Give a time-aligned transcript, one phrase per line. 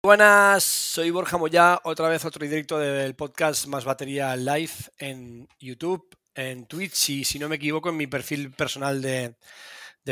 [0.00, 6.16] Buenas, soy Borja Moya, otra vez otro directo del podcast Más Batería Live en YouTube,
[6.36, 9.34] en Twitch y si no me equivoco en mi perfil personal de,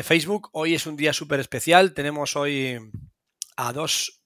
[0.02, 0.50] Facebook.
[0.52, 2.76] Hoy es un día súper especial, tenemos hoy
[3.56, 4.20] a dos,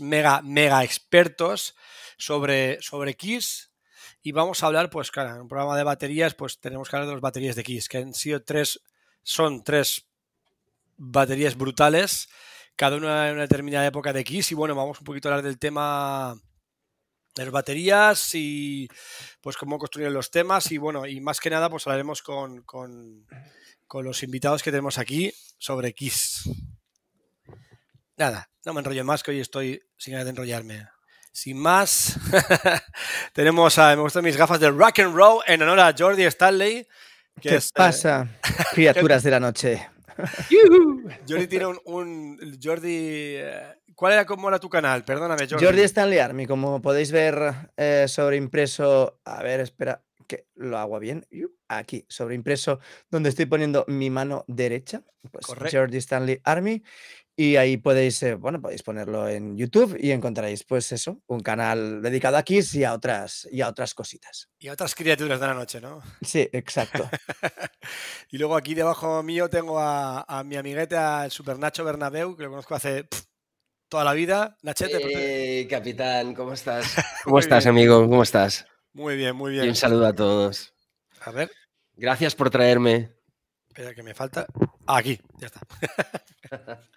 [0.00, 1.74] mega, mega expertos
[2.18, 3.72] sobre, sobre Kiss
[4.22, 7.08] y vamos a hablar, pues claro, en un programa de baterías, pues tenemos que hablar
[7.08, 8.82] de las baterías de Kiss, que han sido tres,
[9.22, 10.10] son tres
[10.98, 12.28] baterías brutales
[12.76, 14.52] cada una en una determinada época de Kiss.
[14.52, 16.36] Y bueno, vamos un poquito a hablar del tema
[17.34, 18.88] de las baterías y
[19.40, 20.70] pues cómo construir los temas.
[20.70, 23.26] Y bueno, y más que nada, pues hablaremos con, con,
[24.02, 26.48] los invitados que tenemos aquí sobre Kiss.
[28.16, 30.88] Nada, no me enrollo más, que hoy estoy sin ganas de enrollarme.
[31.32, 32.18] Sin más,
[33.34, 36.86] tenemos a, me gustan mis gafas de rock and roll en honor a Jordi Stanley.
[37.40, 38.26] ¿Qué eh, pasa,
[38.72, 39.95] criaturas de la noche?
[41.28, 43.36] Jordi tiene un, Jordi.
[43.36, 45.04] Eh, ¿Cuál era cómo era tu canal?
[45.04, 45.64] Perdóname, Jordi.
[45.64, 49.20] Jordi Stanley Army, como podéis ver eh, sobre impreso.
[49.24, 51.26] A ver, espera, que lo hago bien.
[51.68, 55.02] Aquí, sobre impreso, donde estoy poniendo mi mano derecha.
[55.30, 56.82] Pues Jordi Stanley Army.
[57.38, 62.00] Y ahí podéis, eh, bueno, podéis ponerlo en YouTube y encontraréis, pues eso, un canal
[62.00, 64.48] dedicado a Kiss y a otras, y a otras cositas.
[64.58, 66.02] Y a otras criaturas de la noche, ¿no?
[66.22, 67.06] Sí, exacto.
[68.30, 72.48] y luego aquí debajo mío tengo a, mi amiguete, al Super Nacho Bernabeu, que lo
[72.48, 73.06] conozco hace
[73.90, 74.56] toda la vida.
[74.62, 75.60] Nachete.
[75.60, 76.86] Eh, capitán, ¿cómo estás?
[77.24, 78.00] ¿Cómo estás, amigo?
[78.08, 78.66] ¿Cómo estás?
[78.94, 79.66] Muy bien, muy bien.
[79.66, 80.72] Y un saludo a todos.
[81.20, 81.50] A ver.
[81.96, 83.12] Gracias por traerme.
[83.68, 84.46] Espera que me falta.
[84.86, 85.60] Ah, aquí, ya está.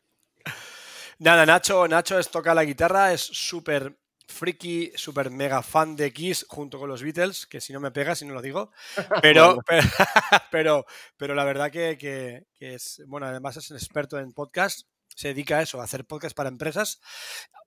[1.19, 3.93] Nada, Nacho, Nacho es, toca la guitarra, es súper
[4.25, 8.15] friki, súper mega fan de Kiss junto con los Beatles, que si no me pega,
[8.15, 8.71] si no lo digo.
[9.21, 9.59] Pero,
[10.51, 10.85] pero,
[11.17, 15.61] pero, la verdad que, es, bueno, además es un experto en podcast, se dedica a
[15.63, 17.01] eso, a hacer podcast para empresas.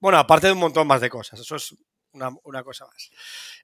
[0.01, 1.77] Bueno, aparte de un montón más de cosas, eso es
[2.13, 3.11] una, cosa más.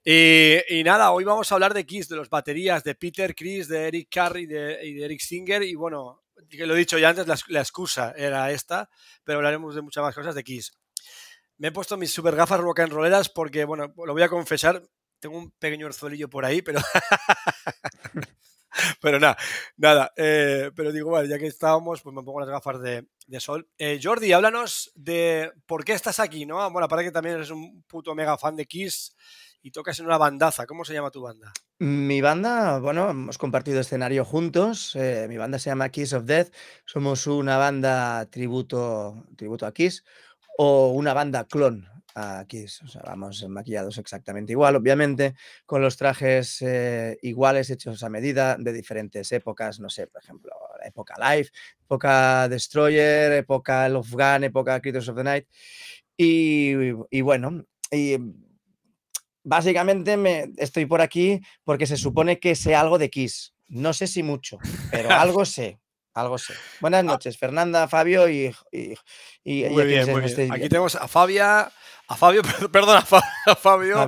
[0.03, 3.87] Y, nada, hoy vamos a hablar de Kiss, de los baterías, de Peter, Chris, de
[3.87, 5.63] Eric Carey de, y de Eric Singer.
[5.63, 6.21] Y bueno,
[6.51, 8.89] lo he dicho ya antes, la, excusa era esta,
[9.23, 10.71] pero hablaremos de muchas más cosas de Kiss.
[11.57, 14.81] Me he puesto mis super gafas rock and rolleras porque, bueno, lo voy a confesar,
[15.19, 16.79] tengo un pequeño orzuelillo por ahí, pero...
[19.01, 19.37] pero nada,
[19.77, 20.13] nada.
[20.15, 23.05] Eh, pero digo, bueno, ya que estábamos, pues me pongo las gafas de,
[23.39, 23.67] sol.
[23.77, 26.69] Eh, Jordi, háblanos de por qué estás aquí, ¿no?
[26.71, 29.15] Bueno, para que también eres un puto mega fan de Kiss
[29.61, 30.65] y tocas en una bandaza.
[30.65, 31.51] ¿Cómo se llama tu banda?
[31.79, 34.95] Mi banda, bueno, hemos compartido escenario juntos.
[34.95, 36.53] Eh, mi banda se llama Kiss of Death.
[36.85, 40.03] Somos una banda tributo, tributo a Kiss
[40.57, 42.81] o una banda clon a Kiss.
[42.83, 48.57] O sea, vamos maquillados exactamente igual, obviamente, con los trajes eh, iguales, hechos a medida,
[48.57, 49.79] de diferentes épocas.
[49.79, 50.51] No sé, por ejemplo,
[50.83, 51.49] época Live,
[51.81, 55.47] época Destroyer, época Love Gun, época Creatures of the Night.
[56.17, 56.73] Y,
[57.09, 58.17] y bueno, y
[59.49, 63.53] básicamente me, estoy por aquí porque se supone que sé algo de Kiss.
[63.67, 64.59] No sé si mucho,
[64.91, 65.79] pero algo sé.
[66.13, 66.53] Algo sé.
[66.81, 67.03] Buenas ah.
[67.03, 68.53] noches, Fernanda, Fabio y.
[68.71, 68.95] y,
[69.69, 70.51] muy bien, muy bien.
[70.51, 71.71] Aquí tenemos a Fabia,
[72.07, 74.07] a Fabio, perdón, a, Fabio,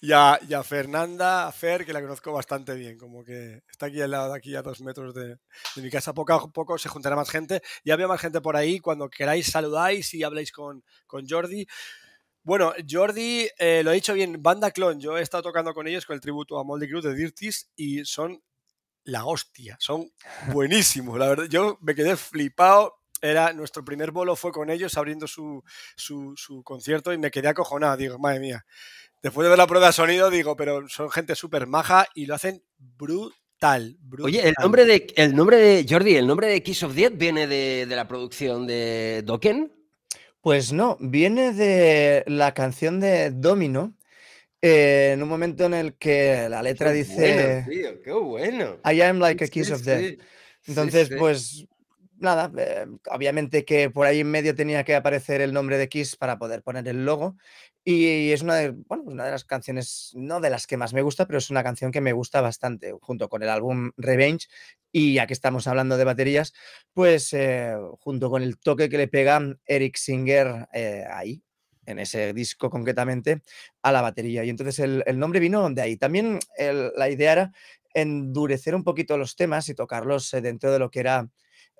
[0.00, 4.10] Y, a, Fernanda, a Fer, que la conozco bastante bien, como que está aquí al
[4.10, 5.36] lado, aquí a dos metros de,
[5.76, 6.14] mi casa.
[6.14, 7.60] Poco a poco se juntará más gente.
[7.84, 8.78] Ya veo más gente por ahí.
[8.78, 11.66] Cuando queráis, saludáis y habláis con, con Jordi.
[12.42, 15.00] Bueno, Jordi, eh, lo he dicho bien, banda clon.
[15.00, 18.04] Yo he estado tocando con ellos con el tributo a Moldy Cruz de Dirtis y
[18.04, 18.42] son
[19.04, 20.12] la hostia, son
[20.52, 21.18] buenísimos.
[21.18, 22.94] La verdad, yo me quedé flipado.
[23.20, 25.62] Era, nuestro primer bolo fue con ellos abriendo su,
[25.96, 27.96] su, concierto y me quedé acojonado.
[27.96, 28.64] Digo, madre mía.
[29.22, 32.36] Después de ver la prueba de sonido, digo, pero son gente súper maja y lo
[32.36, 33.34] hacen brutal,
[34.22, 37.48] Oye, el nombre, de, el nombre de Jordi, el nombre de Kiss of Death viene
[37.48, 39.77] de, de la producción de Dokken.
[40.40, 43.94] Pues no, viene de la canción de Domino,
[44.62, 47.64] eh, en un momento en el que la letra dice...
[47.68, 48.78] tío, qué bueno.
[48.84, 50.20] I am like a kiss of death.
[50.66, 51.66] Entonces, pues
[52.20, 56.16] nada, eh, obviamente que por ahí en medio tenía que aparecer el nombre de Kiss
[56.16, 57.36] para poder poner el logo.
[57.84, 61.00] Y es una de, bueno, una de las canciones, no de las que más me
[61.00, 64.46] gusta, pero es una canción que me gusta bastante, junto con el álbum Revenge.
[64.90, 66.54] Y ya que estamos hablando de baterías,
[66.92, 71.42] pues eh, junto con el toque que le pega Eric Singer eh, ahí,
[71.86, 73.42] en ese disco concretamente,
[73.82, 74.44] a la batería.
[74.44, 75.96] Y entonces el, nombre vino de ahí.
[75.96, 77.52] También la idea era
[77.94, 81.28] endurecer un poquito los temas y tocarlos dentro de lo que era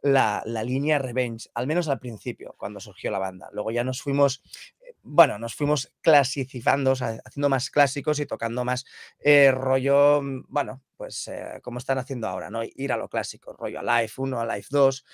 [0.02, 3.48] la, línea Revenge, al menos al principio, cuando surgió la banda.
[3.52, 4.42] Luego ya nos fuimos,
[4.80, 8.84] eh, bueno, nos fuimos clasificando, haciendo más clásicos y tocando más
[9.20, 12.62] eh, rollo, mm, bueno, pues eh, como están haciendo ahora, ¿no?
[12.64, 15.04] Ir a lo clásico, rollo a Life 1, a Life 2,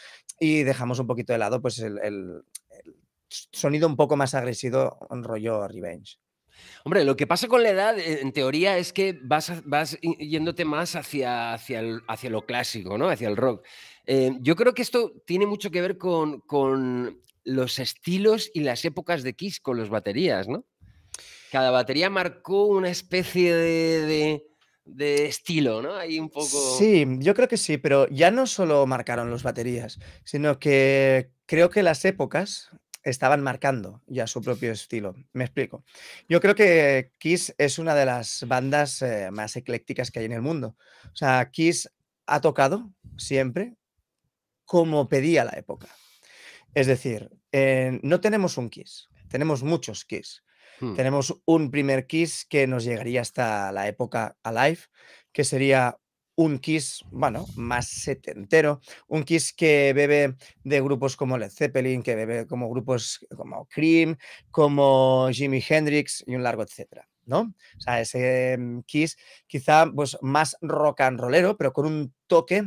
[0.41, 2.45] y dejamos un poquito de lado, pues el,
[3.29, 6.19] sonido un poco más agresivo, un rollo revenge.
[6.85, 10.95] Hombre, lo que pasa con la edad, en teoría, es que vas, vas yéndote más
[10.95, 13.09] hacia, hacia, hacia, lo clásico, ¿no?
[13.09, 13.65] Hacia el rock.
[14.07, 18.85] Eh, yo creo que esto tiene mucho que ver con, con, los estilos y las
[18.85, 20.65] épocas de Kiss con las baterías, ¿no?
[21.53, 24.43] Cada batería marcó una especie de,
[24.85, 25.95] de, estilo, ¿no?
[25.95, 26.79] Ahí un poco.
[26.79, 31.71] Sí, yo creo que sí, pero ya no solo marcaron las baterías, sino que creo
[31.71, 32.71] que las épocas
[33.05, 35.15] estaban marcando ya su propio estilo.
[35.33, 35.85] Me explico.
[36.29, 40.33] Yo creo que Kiss es una de las bandas eh, más eclécticas que hay en
[40.33, 40.77] el mundo.
[41.13, 41.91] O sea, Kiss
[42.27, 43.75] ha tocado siempre
[44.65, 45.89] como pedía la época.
[46.75, 50.43] Es decir, eh, no tenemos un Kiss, tenemos muchos Kiss.
[50.81, 50.95] Hmm.
[50.95, 54.81] Tenemos un primer Kiss que nos llegaría hasta la época Alive,
[55.33, 55.99] que sería
[56.37, 60.35] un Kiss, bueno, más setentero, un Kiss que bebe
[60.65, 64.17] de grupos como Led Zeppelin, que bebe como grupos como Cream,
[64.51, 67.55] como Jimi Hendrix y un largo etcétera, ¿no?
[67.77, 72.65] O sea, ese mm, Kiss quizá pues más rock and rollero, pero con un toque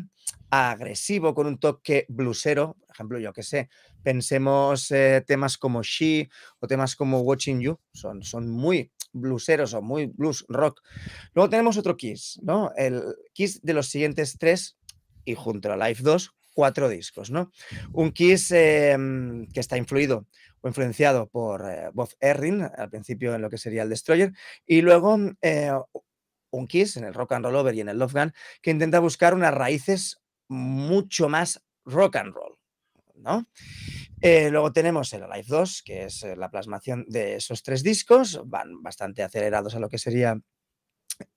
[0.49, 3.69] agresivo, con un toque bluesero, por ejemplo, yo que sé,
[4.03, 6.29] pensemos eh, temas como She
[6.59, 10.81] o temas como Watching You, son, son muy blueseros o muy blues rock.
[11.33, 12.71] Luego tenemos otro Kiss, ¿no?
[12.75, 13.03] El
[13.33, 14.77] Kiss de los siguientes tres
[15.25, 17.51] y junto a Life 2, cuatro discos, ¿no?
[17.93, 20.25] Un Kiss em, que está influido
[20.61, 24.33] o influenciado por eh, Bob Erring, al principio en lo que sería el Destroyer,
[24.65, 25.71] y luego eh,
[26.49, 28.99] un Kiss en el Rock and Roll Over y en el Love Gun, que intenta
[28.99, 32.57] buscar unas raíces mucho más rock and roll,
[33.15, 33.47] ¿no?
[34.21, 38.41] Eh, luego tenemos el Alive 2, que es eh, la plasmación de esos tres discos,
[38.45, 40.39] van bastante acelerados a lo que sería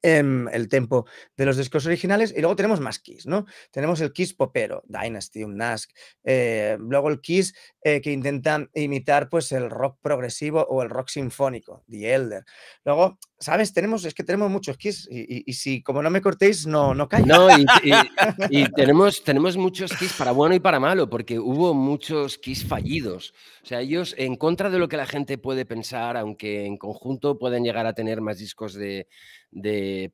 [0.02, 1.06] el tempo
[1.36, 3.46] de los discos originales y luego tenemos más Kiss, ¿no?
[3.70, 5.90] Tenemos el Kiss popero, Dynasty, Unmask,
[6.24, 11.84] eh, luego el Kiss que intenta imitar pues el rock progresivo o el rock sinfónico,
[11.88, 12.44] The Elder.
[12.84, 13.72] Luego ¿sabes?
[13.72, 17.24] Tenemos, es que tenemos muchos Kiss y, si como no me cortéis, no, no cae.
[17.24, 17.48] No,
[18.50, 23.32] y, tenemos, tenemos muchos Kiss para bueno y para malo, porque hubo muchos Kiss fallidos.
[23.62, 27.38] O sea, ellos, en contra de lo que la gente puede pensar, aunque en conjunto
[27.38, 29.08] pueden llegar a tener más discos de,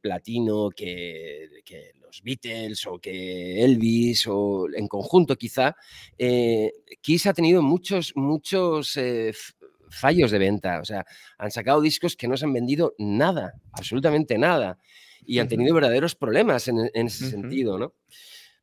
[0.01, 1.49] platino que,
[2.01, 5.77] los Beatles o que Elvis, o en conjunto quizá,
[6.17, 8.97] eh, Kiss ha tenido muchos, muchos...
[8.97, 9.33] Eh,
[9.89, 10.81] fallos de venta.
[10.81, 11.05] O sea,
[11.39, 14.79] han sacado discos que no se han vendido nada, absolutamente nada.
[15.25, 17.95] Y han tenido verdaderos problemas en, ese sentido, ¿no?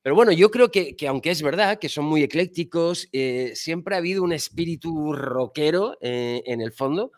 [0.02, 4.00] Pero bueno, yo creo que, aunque es verdad que son muy eclécticos, eh, siempre ha
[4.00, 7.12] habido un espíritu rockero eh, en el fondo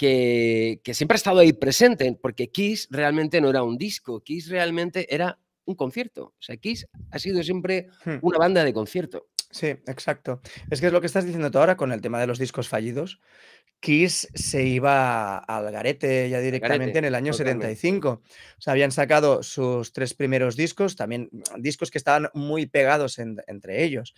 [0.00, 4.48] que, que, siempre ha estado ahí presente, porque Kiss realmente no era un disco, Kiss
[4.48, 6.32] realmente era un concierto.
[6.38, 8.16] O sea, Kiss ha sido siempre hmm.
[8.22, 9.26] una banda de concierto.
[9.50, 10.40] Sí, exacto.
[10.70, 12.66] Es que es lo que estás diciendo tú ahora con el tema de los discos
[12.66, 13.20] fallidos.
[13.80, 18.08] Kiss se iba al garete ya directamente en el año 75.
[18.08, 18.22] O
[18.58, 24.14] sea, habían sacado sus tres primeros discos, también discos que estaban muy pegados entre ellos.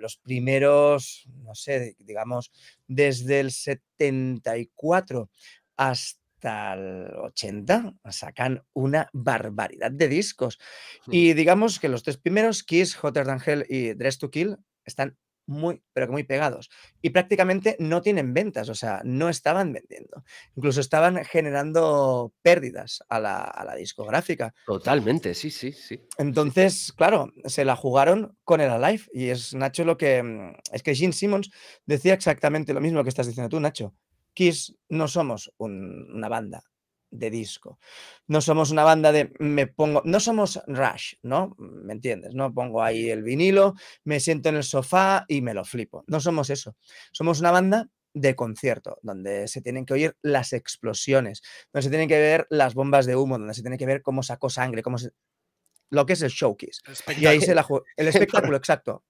[0.00, 2.50] Los primeros, no sé, digamos,
[2.86, 5.30] desde el 74
[5.76, 10.58] hasta hasta el 80 sacan una barbaridad de discos.
[11.06, 11.12] Hmm.
[11.12, 15.18] Y digamos que los tres primeros, Kiss, Hotter Than Hell y Dress to Kill, están
[15.50, 16.70] muy, pero que muy pegados.
[17.02, 20.24] Y prácticamente no tienen ventas, o sea, no estaban vendiendo.
[20.56, 24.54] Incluso estaban generando pérdidas a la, a la discográfica.
[24.64, 26.00] Totalmente, sí, sí, sí.
[26.18, 29.04] Entonces, claro, se la jugaron con el Alive.
[29.12, 30.22] Y es Nacho lo que.
[30.22, 31.50] Mm, es que Gene Simmons
[31.84, 33.94] decía exactamente lo mismo que estás diciendo tú, Nacho.
[34.32, 36.62] Kiss no somos una banda
[37.10, 37.78] de disco.
[38.26, 41.54] No somos una banda de me pongo, no somos Rush, ¿no?
[41.58, 42.34] ¿Me entiendes?
[42.34, 43.74] No pongo ahí el vinilo,
[44.04, 46.04] me siento en el sofá y me lo flipo.
[46.06, 46.76] No somos eso.
[47.12, 52.08] Somos una banda de concierto, donde se tienen que oír las explosiones, donde se tienen
[52.08, 54.98] que ver las bombas de humo, donde se tiene que ver cómo sacó sangre, cómo
[54.98, 55.10] se...
[55.90, 56.80] lo que es el showcase.
[57.18, 59.04] Y ahí se la el espectáculo, exacto.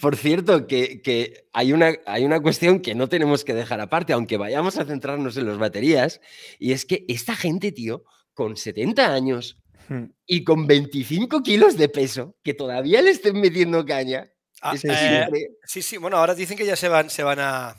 [0.00, 4.36] Por cierto, que, hay, una, hay una cuestión que no tenemos que dejar aparte, aunque
[4.36, 6.20] vayamos a centrarnos en las baterías,
[6.58, 9.58] y es que esta gente, tío, con 70 años
[9.88, 10.04] hmm.
[10.26, 14.30] y con 25 kilos de peso, que todavía le estén metiendo caña.
[14.62, 17.76] Ah, eh, sí, sí, bueno, ahora dicen que ya se van, se van a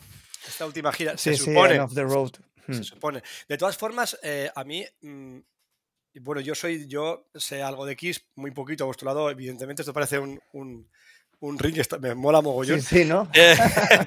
[0.47, 1.17] esta última gira.
[1.17, 1.79] se supone.
[1.93, 2.31] the road.
[2.65, 2.83] Se hmm.
[2.83, 3.23] supone.
[3.47, 4.85] De todas formas, eh, a mí.
[5.01, 5.39] Mm,
[6.19, 9.93] bueno, yo soy, yo sé algo de Kiss, muy poquito a vuestro lado, evidentemente esto
[9.93, 10.89] parece un un
[11.59, 12.81] ring, me mola mogollón.
[12.81, 13.29] Sí, sí, ¿no?
[13.33, 13.55] Eh,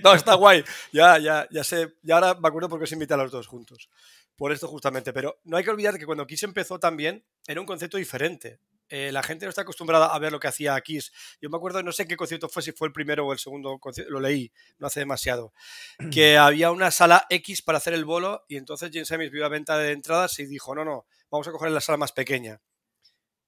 [0.03, 0.65] no, está guay.
[0.93, 1.95] Ya, ya, ya sé.
[2.03, 3.89] Y ahora me acuerdo porque os invité a los dos juntos.
[4.37, 5.13] Por esto justamente.
[5.13, 8.61] Pero no hay que olvidar que cuando Kiss empezó también era un concepto diferente.
[8.93, 11.13] eh, la gente no está acostumbrada a ver lo que hacía Kiss.
[11.41, 13.79] Yo me acuerdo, no sé qué concierto fue, si fue el primero o el segundo
[13.79, 15.53] concierto, lo leí, no hace demasiado,
[16.13, 19.49] que había una sala X para hacer el bolo y entonces James Emmys vio la
[19.49, 22.61] venta de entradas y dijo, no, no, vamos a coger la sala más pequeña.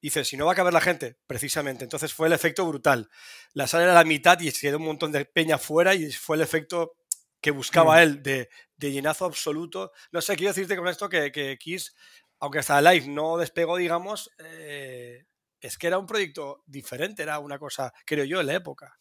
[0.03, 1.85] Dice, si no va a caber la gente, precisamente.
[1.85, 3.09] Entonces fue el efecto brutal.
[3.53, 6.37] La sala era la mitad y se quedó un montón de peña fuera y fue
[6.37, 6.97] el efecto
[7.41, 8.01] que buscaba mm.
[8.01, 9.93] él de, llenazo absoluto.
[10.11, 11.95] No sé, quiero decirte con esto que, que Kiss,
[12.41, 15.25] aunque hasta Live no despegó, digamos, eh,
[15.61, 18.99] es que era un proyecto diferente, era una cosa, creo yo, en la época.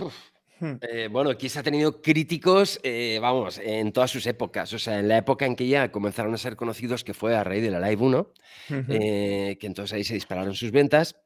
[0.00, 0.08] Hmm.
[0.60, 4.72] Eh, bueno, Kiss ha tenido críticos, eh, vamos, en todas sus épocas.
[4.72, 7.44] O sea, en la época en que ya comenzaron a ser conocidos, que fue a
[7.44, 8.32] raíz de la Live 1,
[8.70, 11.16] eh, que entonces ahí se dispararon sus ventas.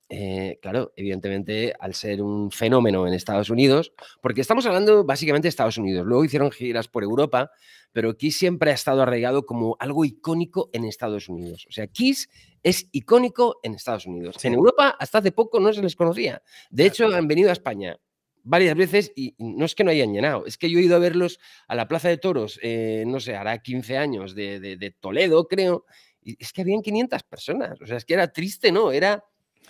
[0.61, 5.79] claro, evidentemente, al ser un fenómeno en Estados Unidos, porque estamos hablando básicamente de Estados
[5.79, 6.07] Unidos.
[6.07, 7.51] Luego hicieron giras por Europa,
[7.93, 11.67] pero Kiss siempre ha estado arraigado como algo icónico en Estados Unidos.
[11.69, 12.29] O sea, Kiss
[12.63, 14.43] es icónico en Estados Unidos.
[14.45, 16.43] En Europa, hasta hace poco no se les conocía.
[16.71, 17.99] De hecho, han venido a España
[18.45, 21.01] varias veces y no es que no hayan llenado, es que yo he ido a
[21.01, 25.85] verlos a la Plaza de Toros, eh, no sé, hará 15 años de, Toledo, creo,
[26.23, 28.93] y es que habían 500 personas, o sea, es que era triste, ¿no?
[28.93, 29.25] Era...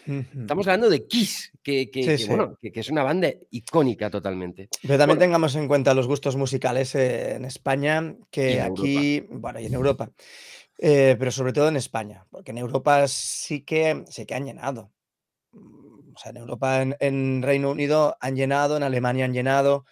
[0.05, 1.88] Estamos hablando de Kiss, que,
[2.26, 4.69] Bueno, que, es una banda icónica totalmente.
[4.81, 9.67] Pero también tengamos en cuenta los gustos musicales eh, en España, que aquí, bueno, y
[9.67, 10.11] en Europa,
[10.79, 14.91] eh, pero sobre todo en España, porque en Europa sí que, sí que han llenado
[16.25, 19.85] en Europa, en, Reino Unido han llenado, en Alemania han llenado,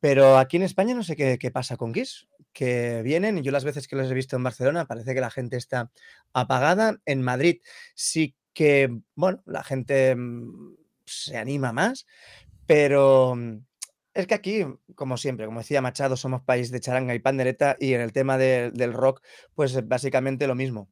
[0.00, 3.64] pero aquí en España no sé qué, pasa con Kiss, que vienen y yo las
[3.64, 5.90] veces que los he visto en Barcelona parece que la gente está
[6.32, 6.98] apagada.
[7.04, 7.60] En Madrid
[7.94, 12.06] sí que, bueno, la gente mm, se anima más,
[12.66, 13.58] pero mm,
[14.14, 17.94] es que aquí, como siempre, como decía Machado, somos país de charanga y pandereta y
[17.94, 19.22] en el tema del rock,
[19.54, 20.88] pues básicamente lo mismo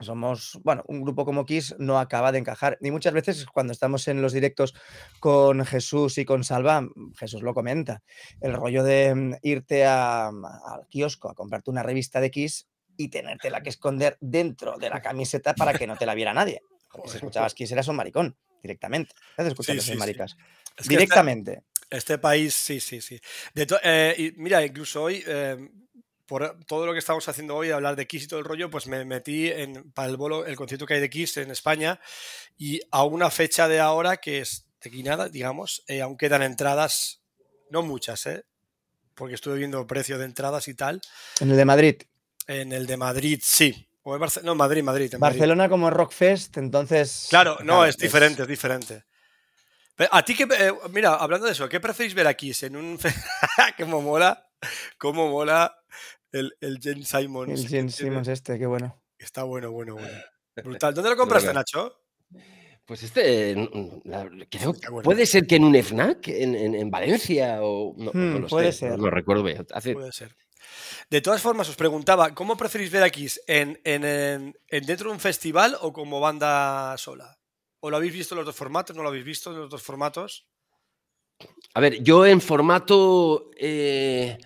[0.00, 2.78] somos, bueno, un grupo como Kiss no acaba de encajar.
[2.80, 4.74] Y muchas veces cuando estamos en los directos
[5.20, 8.02] con Jesús y con Salva, mm, Jesús lo comenta,
[8.40, 10.34] el rollo de mm, irte al
[10.90, 15.54] kiosco a comprarte una revista de Kiss y tenértela que esconder dentro de la camiseta
[15.54, 16.62] para que no te la viera nadie.
[17.06, 19.14] si escuchabas Kiss eras un maricón, directamente.
[19.38, 20.36] escuchando sí, maricas.
[20.88, 21.62] directamente.
[21.88, 23.20] Este, país, sí, sí, sí.
[23.54, 25.22] De eh, mira, incluso hoy...
[25.26, 25.68] Eh,
[26.26, 28.86] por todo lo que estamos haciendo hoy, hablar de Kiss y todo el rollo, pues
[28.86, 32.00] me metí en, para el bolo, el concierto que hay de Kiss en España
[32.58, 37.22] y a una fecha de ahora que es de nada, digamos, eh, aún quedan entradas,
[37.70, 38.44] no muchas, ¿eh?
[39.14, 41.00] porque estuve viendo precio de entradas y tal.
[41.40, 42.02] ¿En el de Madrid?
[42.46, 43.88] En el de Madrid, sí.
[44.02, 45.14] O no, Madrid, Madrid.
[45.18, 47.26] Barcelona como Rockfest, entonces...
[47.28, 49.04] Claro, no, es diferente, es diferente.
[50.10, 52.52] a ti que, eh, mira, hablando de eso, ¿qué preferís ver aquí?
[52.62, 52.98] En un...
[53.78, 54.48] ¿Cómo mola?
[54.98, 55.76] ¿Cómo mola
[56.32, 57.60] el, el Jen Simons.
[57.60, 59.00] El Jen Simons este, qué bueno.
[59.18, 60.18] Está bueno, bueno, bueno.
[60.64, 60.94] Brutal.
[60.94, 62.00] ¿Dónde lo compraste, Nacho?
[62.86, 63.68] Pues este,
[64.48, 68.96] creo, puede ser que en un FNAC, en, en, Valencia, o no, hmm, puede ser.
[68.96, 70.36] No recuerdo Puede ser.
[71.10, 73.26] De todas formas, os preguntaba, ¿cómo preferís ver aquí?
[73.48, 77.36] ¿En, en, dentro de un festival o como banda sola?
[77.80, 78.94] ¿O lo habéis visto en los dos formatos?
[78.94, 80.46] ¿No lo habéis visto en los dos formatos?
[81.74, 84.38] A ver, yo en formato eh,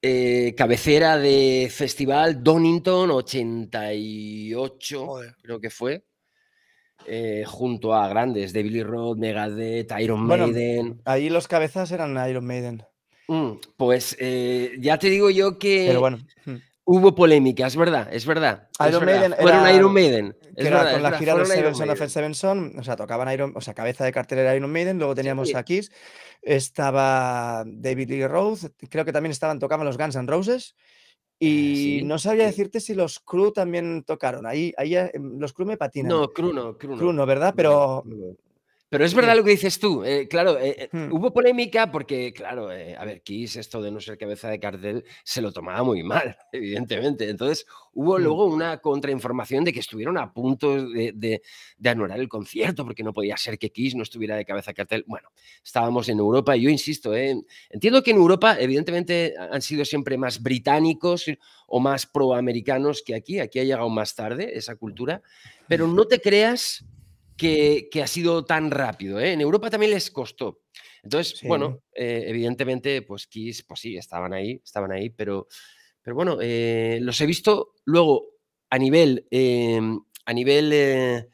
[0.00, 6.04] eh, cabecera de festival Donington 88, creo que fue.
[7.06, 11.00] Eh, junto a grandes de Billy Roth, Megadeth, Iron Maiden.
[11.04, 12.82] Ahí los cabezas eran Iron Maiden.
[13.28, 16.18] Mm, pues eh, ya te digo yo que Pero bueno.
[16.90, 18.68] Hubo polémica, es verdad, es verdad.
[18.88, 20.36] Iron Maiden Fueron Iron Maiden.
[20.56, 23.74] Es verdad, con la gira de Sevenson of Sevenson, o sea, tocaban Iron, o sea,
[23.74, 25.90] cabeza de cartel era Iron Maiden, luego teníamos a Kiss
[26.42, 30.74] estaba David Lee Roth, creo que también estaban, tocaban los Guns N' Roses.
[31.40, 34.44] Ah, y no sabía decirte si los Crew también tocaron.
[34.44, 36.08] Ahí, ahí em, los Crew me patinan.
[36.08, 37.26] No, Crew no, Crew no.
[37.26, 37.54] ¿verdad?
[37.56, 38.02] Pero
[38.90, 40.02] pero es verdad lo que dices tú.
[40.02, 41.12] Eh, claro, eh, eh, hmm.
[41.12, 45.42] hubo polémica porque, claro, a ver, Kiss, esto de no ser cabeza de cartel, se
[45.42, 47.28] lo tomaba muy mal, evidentemente.
[47.28, 48.22] Entonces, hubo hmm.
[48.22, 53.12] luego una contrainformación de que estuvieron a punto de, de, anular el concierto porque no
[53.12, 55.04] podía ser que Kiss no estuviera de cabeza de cartel.
[55.06, 55.28] Bueno,
[55.62, 60.42] estábamos en Europa y yo insisto, entiendo que en Europa, evidentemente, han sido siempre más
[60.42, 61.26] británicos
[61.66, 63.38] o más proamericanos que aquí.
[63.38, 65.22] Aquí ha llegado más tarde esa cultura.
[65.68, 66.86] Pero no te creas
[67.38, 69.20] que, ha sido tan rápido.
[69.20, 69.32] ¿eh?
[69.32, 70.62] En Europa también les costó.
[71.02, 75.46] Entonces, bueno, eh, evidentemente, pues Kiss, pues sí, estaban ahí, estaban ahí, pero,
[76.02, 78.32] pero bueno, eh, los he visto luego
[78.68, 79.26] a nivel,
[80.26, 81.30] a nivel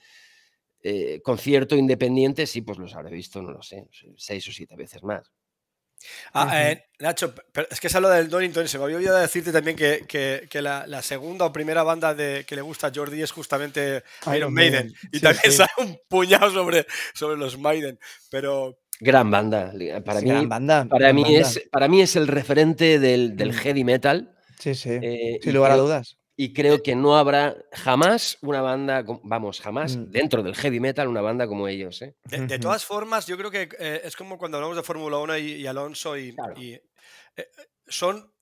[1.23, 5.33] concierto independiente, sí, pues los habré visto, no lo sé, seis o siete veces más.
[6.33, 7.35] Ah, eh, Nacho,
[7.71, 8.69] es que es lo del Donington.
[8.69, 12.63] Se me había olvidado decirte también que, la, segunda o primera banda de, que le
[12.63, 14.03] gusta a Jordi es justamente
[14.35, 14.93] Iron, Maiden.
[15.13, 17.99] Y también sale un puñado sobre, sobre los Maiden.
[18.31, 18.79] Pero.
[19.01, 19.73] Gran banda.
[20.05, 23.55] Para mí, banda, para, mí Es, para mí es el referente del, del mm.
[23.55, 24.35] heavy metal.
[24.59, 24.91] Sí, sí.
[24.91, 26.17] Eh, Sin lugar a dudas.
[26.37, 30.11] Y creo que no habrá jamás una banda, vamos, jamás mm.
[30.11, 32.03] dentro del heavy metal una banda como ellos.
[32.03, 32.17] ¿eh?
[32.25, 35.67] De, todas formas, yo creo que eh, es como cuando hablamos de Fórmula 1 y,
[35.67, 36.35] Alonso y,
[37.37, 37.51] eh,
[37.87, 38.33] son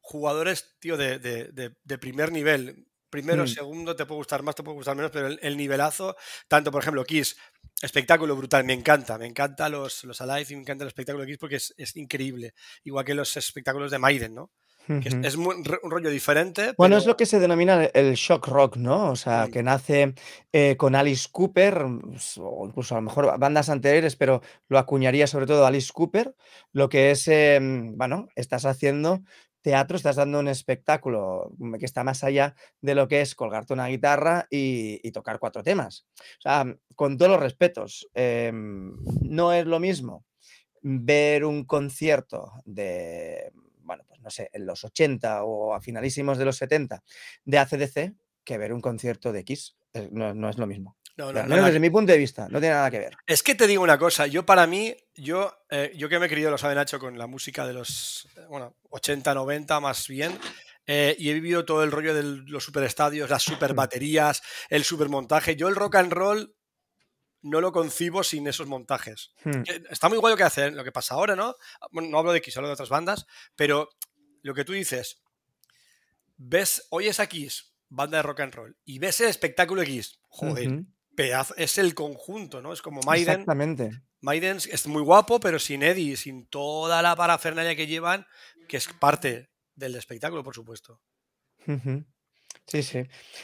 [0.00, 2.86] jugadores, tío, de, primer nivel.
[3.08, 3.48] Primero, mm.
[3.48, 6.16] segundo, te puede gustar más, te puede gustar menos, pero el, nivelazo,
[6.48, 7.36] tanto por ejemplo Kiss,
[7.80, 11.30] espectáculo brutal, me encanta, me encanta los, los Alive y me encanta el espectáculo de
[11.30, 14.50] Kiss porque es, es increíble, igual que los espectáculos de Maiden, ¿no?
[14.88, 16.74] Es, un rollo diferente.
[16.76, 19.10] Bueno, es lo que se denomina el shock rock, ¿no?
[19.10, 20.14] O sea, que nace
[20.52, 25.26] eh, con Alice Cooper, pues, o incluso a lo mejor bandas anteriores, pero lo acuñaría
[25.26, 26.34] sobre todo Alice Cooper,
[26.72, 29.22] lo que es, em, bueno, estás haciendo
[29.62, 33.86] teatro, estás dando un espectáculo que está más allá de lo que es colgarte una
[33.86, 36.06] guitarra y, tocar cuatro temas.
[36.38, 40.24] O sea, con todos los respetos, em, no es lo mismo
[40.82, 43.52] ver un concierto de
[43.84, 47.02] bueno, pues no sé, en los 80 o a finalísimos de los 70
[47.44, 48.14] de ACDC
[48.44, 49.76] que ver un concierto de X.
[49.94, 50.96] Eh, no, es lo mismo.
[51.16, 53.16] No, no, desde mi punto de vista, no tiene nada que ver.
[53.24, 56.28] Es que te digo una cosa, yo para mí, yo, eh, yo que me he
[56.28, 60.36] criado, lo sabe Nacho, con la música de los bueno, 80, 90 más bien,
[60.86, 65.54] eh, y he vivido todo el rollo de los superestadios, las super baterías, el supermontaje.
[65.54, 66.54] Yo el rock and roll
[67.44, 69.32] no lo concibo sin esos montajes.
[69.44, 69.62] Hmm.
[69.90, 71.56] Está muy guay lo que hacen, lo que pasa ahora, ¿no?
[71.92, 73.90] no hablo de Kiss, hablo de otras bandas, pero
[74.42, 75.22] lo que tú dices,
[76.36, 80.84] ves, oyes a Kiss, banda de rock and roll, y ves el espectáculo X, joder,
[81.56, 82.72] es el conjunto, ¿no?
[82.72, 83.40] Es como Maiden.
[83.40, 83.90] Exactamente.
[84.20, 88.26] Maiden es muy guapo, pero sin Eddie, sin toda la parafernalia que llevan,
[88.68, 91.02] que es parte del espectáculo, por supuesto.
[92.66, 93.02] Sí, sí.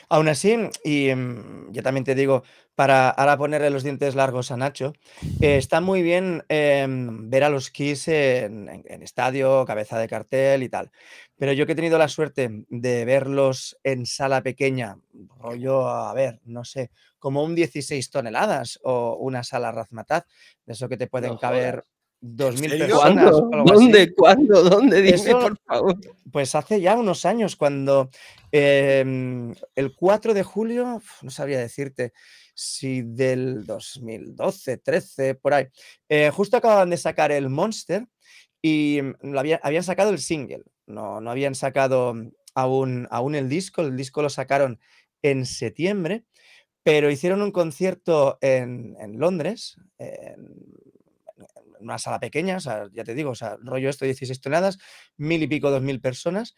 [0.09, 2.43] Aún así, y mm, yo también te digo,
[2.75, 4.95] para ahora ponerle los dientes largos a Nacho,
[5.43, 8.69] eh, está muy bien em, ver a los Kiss en,
[9.03, 10.91] estadio, cabeza de cartel y tal.
[11.37, 14.97] Pero yo que he tenido la suerte de verlos en sala pequeña,
[15.39, 20.25] rollo, a ver, no sé, como un 16 toneladas o una sala Razmataz,
[20.65, 21.85] de eso que te pueden caber
[22.23, 23.31] 2.000 personas.
[23.65, 24.15] ¿Dónde?
[24.15, 24.63] ¿Cuándo?
[24.63, 25.03] ¿Dónde?
[25.03, 25.97] Dime, por favor.
[26.31, 28.11] Pues hace ya unos años, cuando
[28.53, 32.13] em, el 4 de julio, no sabría decirte
[32.55, 35.67] si del 2012, 13, por ahí,
[36.09, 38.07] eh, justo acababan de sacar el Monster
[38.61, 42.15] y lo habían sacado el single, no, no habían sacado
[42.55, 44.79] aún, aún el disco, el disco lo sacaron
[45.23, 46.25] en septiembre,
[46.83, 50.55] pero hicieron un concierto en, en Londres, en
[51.81, 54.79] una sala pequeña, o sea, ya te digo, o sea, rollo esto, 16 toneladas,
[55.17, 56.55] mil y pico, dos mil personas,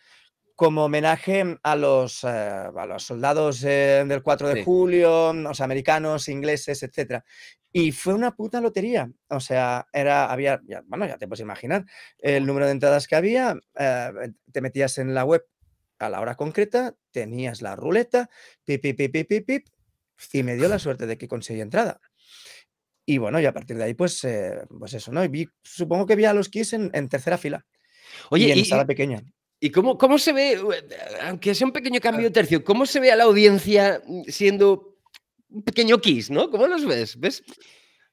[0.55, 6.29] como homenaje a los, eh, a los soldados eh, del 4 de julio, los americanos,
[6.29, 7.23] ingleses, etc.
[7.73, 9.11] Y fue una puta lotería.
[9.29, 11.85] O sea, era, había, bueno, ya te puedes imaginar
[12.19, 13.57] el número de entradas que había.
[13.79, 15.47] Eh, te metías en la web
[15.99, 18.29] a la hora concreta, tenías la ruleta,
[18.65, 19.67] pip, pip, pip, pip, pip,
[20.33, 22.01] y me dio la suerte de que conseguí entrada.
[23.05, 25.25] Y bueno, y a partir de ahí, pues, eh, pues eso, ¿no?
[25.25, 27.67] Y vi, supongo que vi a los Kiss en, tercera fila.
[28.31, 29.23] Oye, y en sala pequeña.
[29.59, 30.59] ¿Y cómo, cómo se ve,
[31.23, 34.97] aunque sea un pequeño cambio de tercio, cómo se ve a la audiencia siendo
[35.49, 36.51] un pequeño Kiss, ¿no?
[36.51, 37.19] ¿Cómo los ves?
[37.19, 37.43] ¿Ves?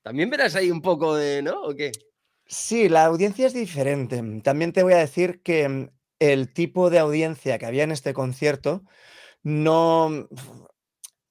[0.04, 1.62] También verás ahí un poco de, ¿no?
[1.64, 1.92] ¿O qué?
[2.46, 4.22] Sí, la audiencia es diferente.
[4.44, 8.14] También te voy a decir que mm, el tipo de audiencia que había en este
[8.14, 8.84] concierto
[9.44, 10.28] no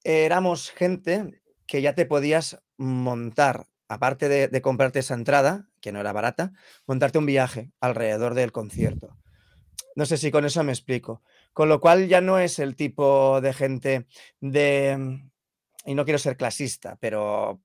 [0.03, 6.13] éramos gente que ya te podías montar, aparte de, comprarte esa entrada, que no era
[6.13, 6.53] barata,
[6.87, 9.17] montarte un viaje alrededor del concierto.
[9.95, 11.21] No sé si con eso me explico.
[11.53, 14.07] Con lo cual ya no es el tipo de gente
[14.39, 15.19] de,
[15.85, 17.61] y no quiero ser clasista, pero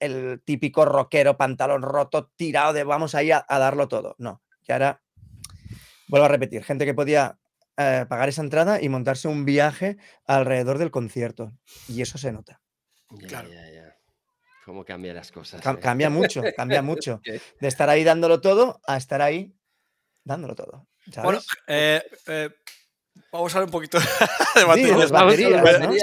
[0.00, 4.16] el típico rockero, pantalón roto, tirado de vamos ahí a, darlo todo.
[4.18, 5.02] No, ya era,
[6.08, 7.38] vuelvo a repetir, gente que podía
[7.76, 11.52] eh, pagar esa entrada y montarse un viaje alrededor del concierto.
[11.88, 12.60] Y eso se nota.
[13.28, 13.48] claro.
[14.66, 15.64] ¿Cómo cambia las cosas?
[15.64, 15.78] Eh?
[15.80, 17.20] Cambia mucho, cambia mucho.
[17.24, 19.54] De estar ahí dándolo todo a estar ahí
[20.24, 20.88] dándolo todo.
[21.22, 22.50] Bueno, eh, eh,
[23.30, 23.98] vamos a ver un poquito
[24.56, 25.12] de baterías.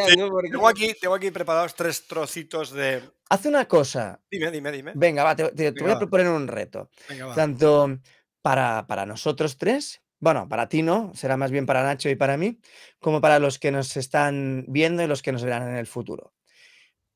[0.08, 3.04] tengo, aquí, tengo aquí preparados tres trocitos de.
[3.30, 4.21] Haz una cosa.
[4.32, 4.93] Dime, dime, dime.
[4.95, 6.89] Venga, va, te, voy a proponer un reto.
[7.36, 7.99] Tanto
[8.41, 12.38] para, para nosotros tres bueno, para ti no, será más bien para Nacho y para
[12.38, 12.58] mí,
[13.02, 16.32] como para los que nos están viendo y los que nos verán en el futuro.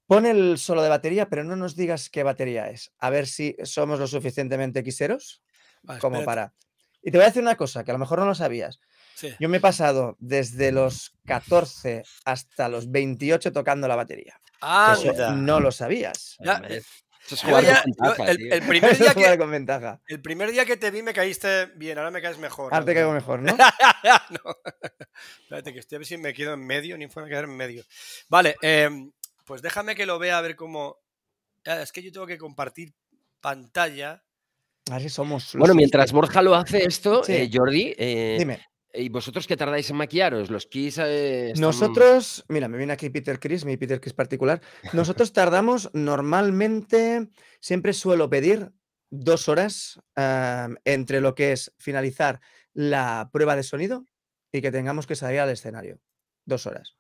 [0.08, 2.92] Pon el solo de batería, pero no nos digas qué batería es.
[2.98, 5.44] A ver si somos lo suficientemente quiseros.
[6.00, 6.54] como para.
[7.04, 8.80] Y te voy a decir una cosa que a lo mejor no lo sabías.
[9.40, 14.40] Yo me he pasado desde los 14 hasta los 28 tocando la batería.
[14.62, 14.96] Ah,
[15.36, 16.38] no lo sabías.
[16.40, 16.84] el,
[18.68, 20.02] primer día que, con ventaja.
[20.08, 22.74] el primer día que te vi me caíste bien, ahora me caes mejor.
[22.74, 23.56] Ahora te caigo mejor, ¿no?
[24.30, 24.58] no.
[25.44, 27.56] Espérate, que estoy a ver si me quedo en medio, ni fuera a quedar en
[27.56, 27.84] medio.
[28.30, 29.12] Vale, em,
[29.48, 31.00] pues déjame que lo vea a ver cómo.
[31.64, 32.94] Es que yo tengo que compartir
[33.40, 34.24] pantalla.
[34.92, 35.56] Así somos.
[35.56, 37.96] Bueno, mientras Borja lo hace esto, eh, Jordi.
[37.98, 38.60] Eh, Dime.
[38.94, 40.50] ¿Y vosotros qué tardáis en maquillaros?
[40.50, 41.00] ¿Los Kiss?
[41.00, 44.62] Eh, Nosotros, mira, me viene aquí Peter Chris, mi Peter Chris particular.
[44.92, 47.30] Nosotros tardamos normalmente,
[47.60, 48.72] siempre suelo pedir
[49.10, 50.00] dos horas
[50.84, 52.42] entre lo que es finalizar
[52.74, 54.04] la prueba de sonido
[54.52, 56.00] y que tengamos que salir al escenario.
[56.46, 56.97] Dos horas.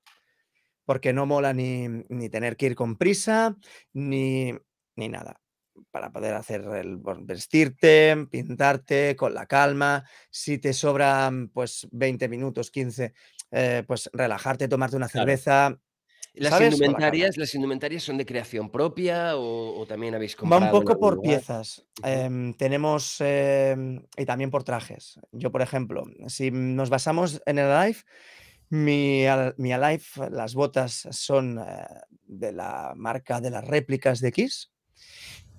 [0.87, 3.57] Porque no mola ni, ni tener que ir con prisa,
[3.93, 4.53] ni,
[4.95, 5.39] ni nada
[5.91, 10.03] para poder hacer el vestirte, pintarte con la calma.
[10.29, 13.13] Si te sobran pues 20 minutos, 15,
[13.51, 15.77] eh, pues relajarte, tomarte una cerveza.
[16.33, 20.65] ¿Las indumentarias, ¿Las indumentarias son de creación propia o, también habéis comprado?
[20.65, 21.83] Va un poco por piezas.
[22.03, 25.19] Em, tenemos em, y también por trajes.
[25.31, 27.99] Yo, por ejemplo, si nos basamos en el Alive,
[28.69, 29.25] mi,
[29.57, 31.85] mi Alive, las botas son eh,
[32.25, 34.71] de la marca de las réplicas de Kiss.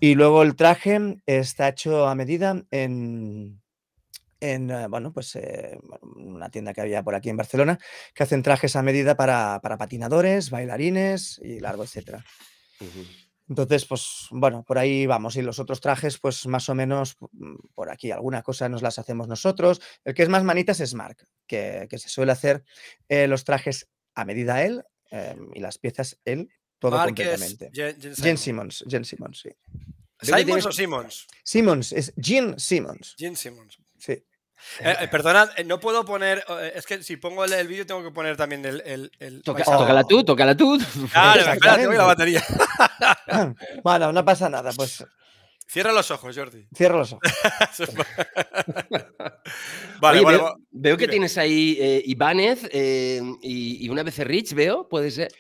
[0.01, 3.61] Y luego el traje está hecho a medida en,
[4.41, 5.79] en eh, bueno, pues eh,
[6.17, 7.79] una tienda que había por aquí en Barcelona,
[8.15, 12.25] que hacen trajes a medida para, patinadores, bailarines y largo, etcétera.
[13.49, 15.37] Entonces, pues bueno, por ahí vamos.
[15.37, 18.99] Y los otros trajes, pues más o menos mm, por aquí, alguna cosa nos las
[18.99, 19.81] hacemos nosotros.
[20.05, 22.65] El que es más manitas es Mark, que, se suele hacer
[23.09, 27.71] eh, los trajes a medida él em, y las piezas él todo completamente.
[27.73, 28.85] Jen, Simmons.
[28.89, 29.51] Jen Simmons, sí.
[30.21, 31.27] ¿Simons o Simmons?
[31.45, 33.15] Simmons, es Jen Simmons.
[33.17, 33.79] Jen Simmons.
[33.99, 34.25] Sí.
[34.81, 36.45] Eh, eh, perdona, eh, no puedo poner.
[36.75, 39.11] Es que si pongo el, vídeo, tengo que poner también el.
[39.19, 40.79] el, tócala tú, tócala tú.
[41.13, 42.43] Claro, espera, tengo la batería.
[43.83, 45.05] bueno, no pasa nada, pues.
[45.67, 46.67] Cierra los ojos, Jordi.
[46.75, 47.31] Cierra los ojos.
[50.01, 50.41] vale, vale,
[50.71, 55.31] veo, que tienes ahí eh, Ibánez y, y, una vez Rich, veo, puede ser.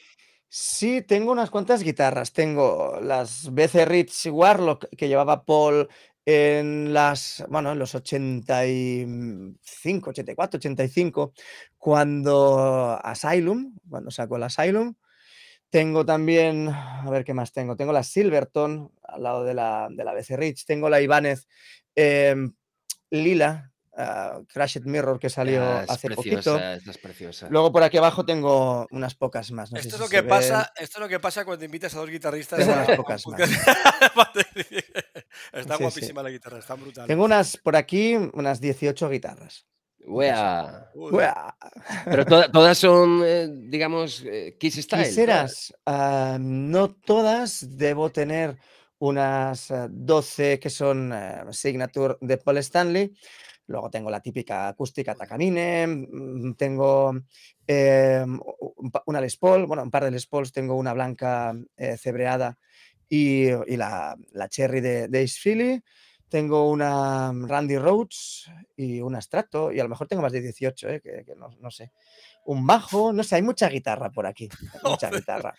[0.50, 2.32] Sí, tengo unas cuantas guitarras.
[2.32, 5.88] Tengo las BC Rich Warlock que llevaba Paul
[6.30, 11.32] en las, bueno, en los 85, 84, 85,
[11.78, 14.94] cuando Asylum, cuando sacó el Asylum.
[15.70, 17.76] Tengo también, a ver qué más tengo.
[17.76, 20.66] Tengo la Silverton al lado de la, de la BC Rich.
[20.66, 21.48] Tengo la Ibanez
[21.94, 22.52] em,
[23.08, 26.58] Lila, uh, Crashed Mirror que salió ah, hace poquito.
[26.58, 27.48] es preciosa.
[27.50, 29.72] Luego por aquí abajo tengo unas pocas más.
[29.72, 32.58] esto, es lo que pasa, esto es lo que pasa cuando invitas a dos guitarristas.
[32.58, 33.40] Tengo unas pocas más.
[35.52, 37.06] está guapísima la guitarra, está brutal.
[37.06, 39.66] Tengo unas por aquí, unas 18 guitarras.
[40.08, 40.88] Wea.
[42.04, 45.04] Pero todas son, eh, digamos, eh, Kiss Style.
[45.04, 48.56] Quisieras, uh, no todas, debo tener
[48.98, 51.12] unas 12 eh, que son
[51.52, 53.14] Signature de Paul Stanley.
[53.68, 57.14] Luego tengo la típica acústica Takamine, mm, tengo
[57.66, 58.24] eh,
[59.06, 62.58] una Les Paul, bueno, un par de Les Pauls, tengo una blanca eh, cebreada
[63.08, 64.16] y, la,
[64.48, 65.82] Cherry de, de Ace Philly,
[66.28, 70.88] tengo una Randy Rhodes y un Strato, y a lo mejor tengo más de 18,
[70.88, 71.92] eh, que, no, sé
[72.48, 74.48] un bajo, no sé, hay mucha guitarra por aquí,
[74.82, 75.54] mucha guitarra.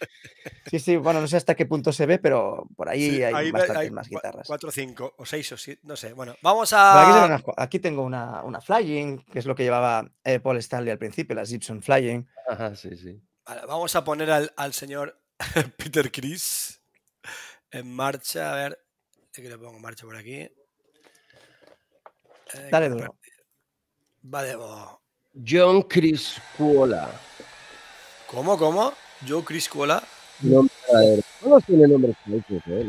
[0.72, 3.92] Sí, sí, bueno, no sé hasta qué punto se ve, pero por ahí hay, bastantes
[3.92, 4.48] más guitarras.
[4.48, 6.14] Cuatro, cinco o seis o siete, no sé.
[6.14, 7.40] Bueno, vamos a...
[7.58, 11.36] Aquí, tengo una, una, Flying, que es lo que llevaba eh, Paul Stanley al principio,
[11.36, 12.28] la Gibson Flying.
[12.48, 13.22] Ajá, sí, sí.
[13.68, 15.22] vamos a poner al, al señor
[15.78, 16.82] Peter Chris
[17.70, 18.84] en marcha, a ver,
[19.32, 20.40] que le pongo en marcha por aquí.
[20.40, 20.54] Eh,
[22.72, 23.16] Dale duro.
[24.24, 24.56] Vale,
[25.34, 27.12] John Criscuola.
[28.28, 28.94] ¿Cómo, cómo?
[29.28, 30.04] John Criscuola.
[30.42, 30.68] No,
[31.42, 32.16] todos tienen nombres
[32.68, 32.86] ¿eh?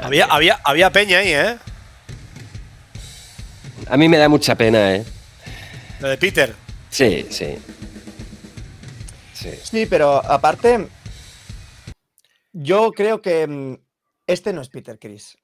[0.00, 1.58] Había, había, había peña ahí, ¿eh?
[3.88, 5.04] A mí me da mucha pena, ¿eh?
[6.00, 6.54] Lo de Peter.
[6.90, 7.58] Sí, sí.
[9.62, 10.88] Sí, pero aparte,
[12.52, 13.78] yo creo que mm,
[14.26, 15.36] este no es Peter Chris.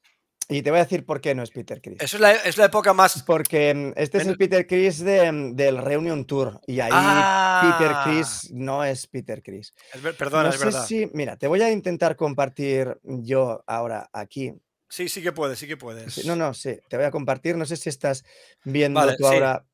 [0.52, 1.96] Y te voy a decir por qué no es Peter Chris.
[2.00, 3.22] Eso es la, época más.
[3.22, 6.60] Porque mm, este es el Peter Chris del Reunion Tour.
[6.66, 8.02] Y ahí Peter Ah.
[8.04, 9.72] Chris no es Peter Chris.
[9.94, 10.86] Es Perdona, no es sé verdad.
[10.86, 11.10] si.
[11.14, 14.52] Mira, te voy a intentar compartir yo ahora aquí.
[14.88, 16.12] Sí, sí que puedes, sí que puedes.
[16.12, 17.56] Sí, No, no, sí, te voy a compartir.
[17.56, 18.24] No sé si estás
[18.64, 19.32] viendo Vale, tú sí.
[19.34, 19.64] ahora.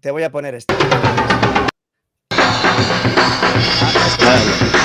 [0.00, 0.74] Te voy a poner este.
[4.18, 4.81] Claro,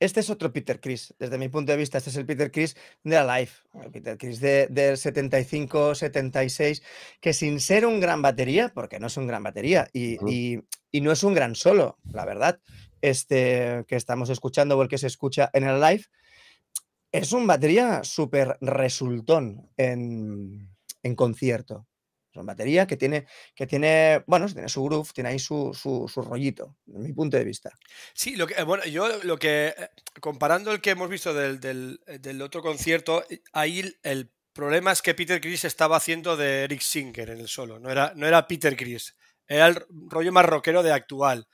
[0.00, 1.14] este es otro Peter Chris.
[1.18, 3.62] Desde mi punto de vista, este es el Peter Chris de la Life.
[3.82, 6.82] El Peter Chris de- del 75-76,
[7.20, 10.28] que sin ser un gran batería, porque no es un gran batería y, Ujú.
[10.30, 12.60] y- y no es un gran solo, la verdad,
[13.00, 16.04] este que estamos escuchando o el que se escucha en el live,
[17.12, 20.68] es un batería súper resultón en,
[21.02, 21.86] en concierto.
[22.34, 26.22] Una batería que tiene, que tiene, bueno, tiene su groove, tiene ahí su, su, su
[26.22, 27.70] rollito, desde mi punto de vista.
[28.12, 29.88] Sí, lo que, eh, bueno, yo lo que, eh,
[30.20, 34.92] comparando el que hemos visto del, del- eh, del otro concierto, ahí el, el problema
[34.92, 38.26] es que Peter Chris estaba haciendo de Eric Singer en el solo, no era, no
[38.26, 39.16] era Peter Chris,
[39.46, 41.46] era el rollo más rockero de actual.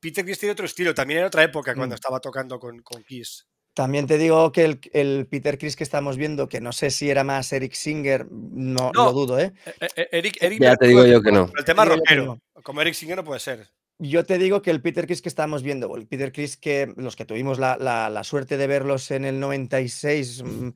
[0.00, 1.96] Peter Chris tiene otro estilo, también en otra época cuando Mm.
[1.96, 3.46] estaba tocando con, con Kiss.
[3.78, 7.10] También te digo que el, el Peter Chris que estamos viendo, que no sé si
[7.10, 9.04] era más Eric Singer, no, No.
[9.04, 9.52] lo dudo, ¿eh?
[9.80, 11.48] Eh, eh, Eric, Eric Ya te digo yo que no.
[11.56, 13.68] El tema rockero, como Eric Singer no puede ser.
[14.00, 16.92] Yo te digo que el Peter Chris que estamos viendo, o el Peter Chris que
[16.96, 20.68] los que tuvimos la, la- la suerte de verlos en el 96 mm,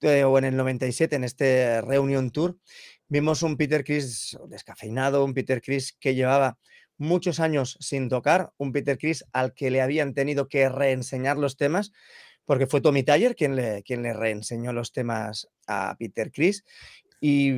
[0.00, 2.56] eh, o en el 97, en este Reunion Tour,
[3.06, 6.58] vimos un Peter Chris descafeinado, un Peter Chris que llevaba
[6.98, 11.56] muchos años sin tocar, un Peter Chris al que le habían tenido que reenseñar los
[11.56, 11.92] temas,
[12.52, 16.62] porque fue Tommy Tyler quien le, quien le reenseñó los temas a Peter Chris.
[17.24, 17.52] Y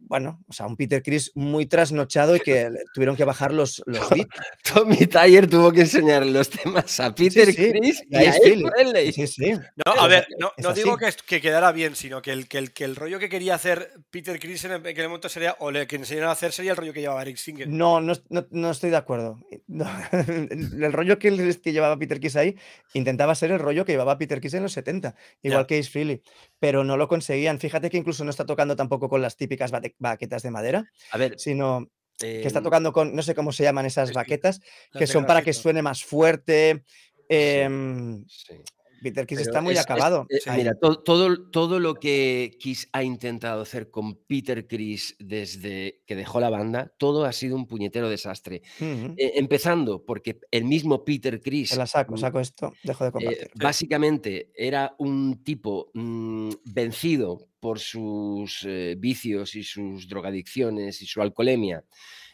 [0.00, 4.10] bueno, o sea, un Peter Chris muy trasnochado y que tuvieron que bajar los, los
[4.10, 4.28] beats.
[4.74, 8.32] Tommy Tyler tuvo que enseñar los temas a Peter sí, Chris y y a.
[8.32, 9.12] Frehley.
[9.12, 9.52] Sí, sí.
[9.86, 12.72] No, a ver, no, no digo que, que quedara bien, sino que el, que, el,
[12.72, 15.70] que el rollo que quería hacer Peter Chris en el- en aquel momento sería, o
[15.70, 17.68] le que enseñaron a hacer sería el rollo que llevaba Eric Singer.
[17.68, 19.38] No, no, no, no estoy de acuerdo.
[19.68, 19.86] No,
[20.28, 22.56] el el rollo que, el- que llevaba Peter Kiss ahí
[22.94, 25.66] intentaba ser el rollo que llevaba Peter Kiss en los 70, igual Ya.
[25.68, 26.20] que Ace Frehley,
[26.58, 27.60] pero no lo conseguían.
[27.60, 31.38] Fíjate que incluso no está tocando tampoco con las típicas baquetas de madera, A ver,
[31.38, 31.88] sino
[32.18, 34.60] que está em, tocando con, no sé cómo se llaman esas baquetas,
[34.96, 36.84] que son para que suene más fuerte.
[37.28, 38.54] em, sí.
[39.02, 40.26] Peter Kiss Pero está muy es- es- acabado.
[40.30, 46.02] eh, mira, to- todo, todo lo que Kiss ha intentado hacer con Peter Chris desde
[46.06, 48.62] que dejó la banda, todo ha sido un puñetero desastre.
[48.80, 53.12] Eh, empezando porque el mismo Peter Chris la saco, mm, saco esto, dejo de eh,
[53.12, 53.50] compartir.
[53.56, 61.22] básicamente era un tipo mm, vencido por sus eh, vicios y sus drogadicciones y su
[61.22, 61.78] alcoholemia.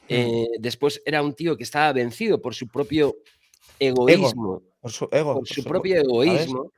[0.03, 0.07] Mm.
[0.09, 3.15] Eh, después era un tío que estaba vencido por su propio
[3.79, 5.35] egoísmo Por su ego.
[5.35, 6.73] por por su su- propio egoísmo.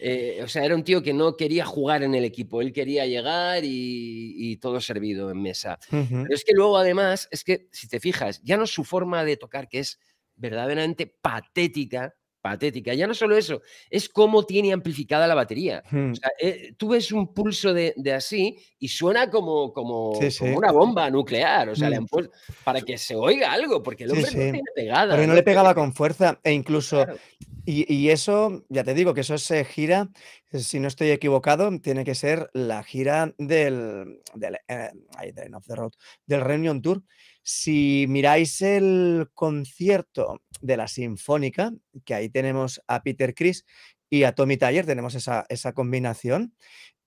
[0.00, 3.04] eh, o sea, era un tío que no quería jugar en el equipo, él quería
[3.04, 5.78] llegar y, y todo servido en mesa.
[5.90, 9.22] Pero es que luego, además, es que si te fijas, ya no es su forma
[9.24, 9.98] de tocar, que es
[10.36, 12.94] verdaderamente patética, patética.
[12.94, 15.82] Ya no solo eso, es cómo tiene amplificada la batería.
[15.86, 20.30] O sea, eh, tú ves un pulso de, de así y suena como, como, Sí,
[20.30, 20.38] sí.
[20.40, 21.68] como una bomba nuclear.
[21.70, 21.98] O sea, le Mm.
[21.98, 22.32] han puesto
[22.64, 24.36] para que se oiga algo, porque el hombre sí.
[24.36, 25.14] no tiene pegada.
[25.14, 27.18] Porque no le pegaba con fuerza e incluso, Claro.
[27.64, 30.08] y, y eso, ya te digo, que eso se gira,
[30.52, 35.74] si no estoy equivocado, tiene que ser la gira del, del, eh, ay, del the
[35.74, 35.92] Road,
[36.26, 37.02] del Reunion Tour.
[37.50, 41.72] Si miráis el concierto de la Sinfónica,
[42.04, 43.64] que ahí tenemos a Peter Chris
[44.10, 46.54] y a Tommy Tyler, tenemos esa, esa combinación,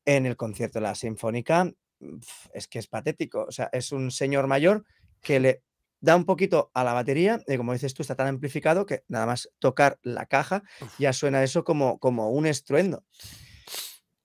[0.04, 3.45] en el concierto de la Sinfónica, pf, es que es patético.
[3.47, 4.84] O sea, es un señor mayor
[5.21, 5.62] que le
[5.99, 9.27] da un poquito a la batería y como dices tú, está tan amplificado que nada
[9.27, 10.63] más tocar la caja
[10.97, 13.06] ya suena eso como, como un estruendo.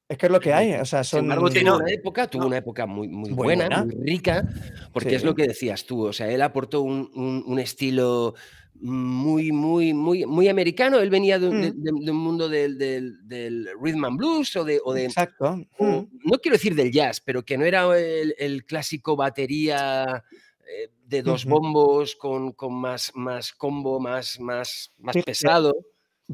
[0.08, 2.42] Es que es lo que hay, o sea, Sin embargo, tuvo no, una época, tuvo
[2.42, 2.46] no.
[2.48, 3.84] una época muy, muy, buena, buena.
[3.84, 4.44] muy rica,
[4.92, 6.06] porque es lo que decías tú.
[6.06, 8.34] O sea, él aportó un, un- un estilo
[8.80, 11.00] muy, muy, muy, muy americano.
[11.00, 11.60] Él venía de, Mm.
[11.82, 14.80] de- de un mundo del, del- del rhythm and blues o de.
[14.84, 15.58] o Exacto.
[15.78, 20.22] o- mm, no quiero decir del jazz, pero que no era el, el clásico batería
[20.68, 25.74] eh, de dos bombos con, con más, más combo, más, más, más pesado.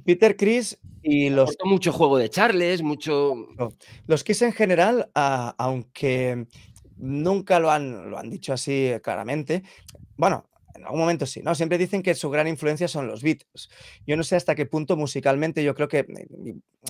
[0.04, 1.56] Peter Chris y los...
[1.64, 3.34] Mucho juego de Charles, mucho...
[4.06, 6.46] Los Kiss en general, aunque
[6.96, 9.62] nunca lo han, lo han dicho así claramente,
[10.16, 11.54] bueno, en algún momento sí, ¿no?
[11.54, 13.68] Siempre dicen que su gran influencia son los Beatles.
[14.06, 16.06] Yo no sé hasta qué punto musicalmente, yo creo que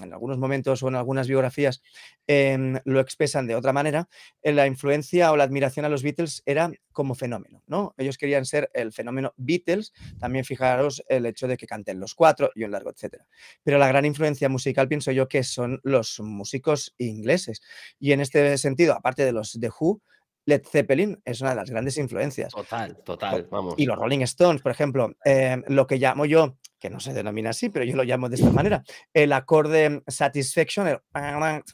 [0.02, 1.82] en algunos momentos o en algunas biografías
[2.26, 4.08] em, lo expresan de otra manera,
[4.42, 7.94] eh, la influencia o la admiración a los Beatles era como fenómeno, ¿no?
[7.98, 12.50] Ellos querían ser el fenómeno Beatles, también fijaros el hecho de que canten los cuatro
[12.54, 13.26] y un largo, etcétera.
[13.62, 17.62] Pero la gran influencia musical pienso yo que son los músicos ingleses.
[17.98, 20.00] Y en este sentido, aparte de los de Who,
[20.46, 22.52] Led Zeppelin es una de las grandes influencias.
[22.52, 23.74] Total, total, vamos.
[23.76, 27.50] Y los Rolling Stones, por ejemplo, em, lo que llamo yo, que no se denomina
[27.50, 28.82] así, pero yo lo llamo de esta manera,
[29.14, 31.00] el acorde Satisfaction,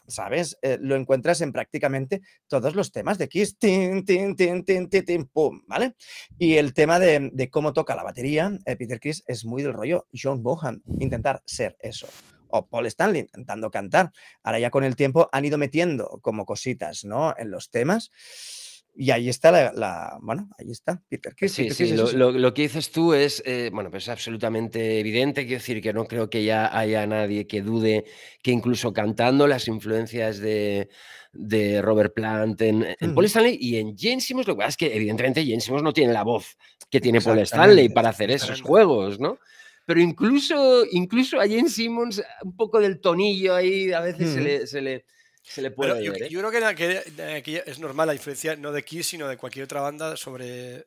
[0.07, 0.59] ¿sabes?
[0.61, 5.25] Eh, lo encuentras en prácticamente todos los temas de Kiss, tin, tin, tin, tin, tin,
[5.25, 5.95] pum, ¿vale?
[6.37, 10.05] Y el tema de, cómo toca la batería, eh, Peter Chris, es muy del rollo
[10.13, 12.07] John Bohan, intentar ser eso
[12.49, 14.11] o Paul Stanley intentando cantar.
[14.43, 17.33] Ahora ya con el tiempo han ido metiendo como cositas, ¿no?
[17.37, 18.11] En los temas.
[18.95, 23.41] Y ahí está la, bueno, ahí está, Peter Sí, sí, lo, que dices tú es,
[23.45, 27.61] eh, bueno, pues absolutamente evidente, quiero decir que no creo que ya haya nadie que
[27.61, 28.03] dude
[28.43, 30.89] que incluso cantando las influencias de,
[31.81, 35.45] Robert Plant en, Paul Stanley y en Jane Simmons, lo que pasa es que evidentemente
[35.45, 36.57] Jane Simmons no tiene la voz
[36.89, 39.37] que tiene Paul Stanley para hacer esos juegos, ¿no?
[39.89, 44.33] Pero incluso, incluso a Jane Simmons un poco del tonillo ahí a veces
[44.69, 45.03] se le
[45.41, 46.29] se le puede yo, ¿eh?
[46.29, 50.15] yo, creo que, es normal la influencia no de Kiss, sino de cualquier otra banda
[50.15, 50.85] sobre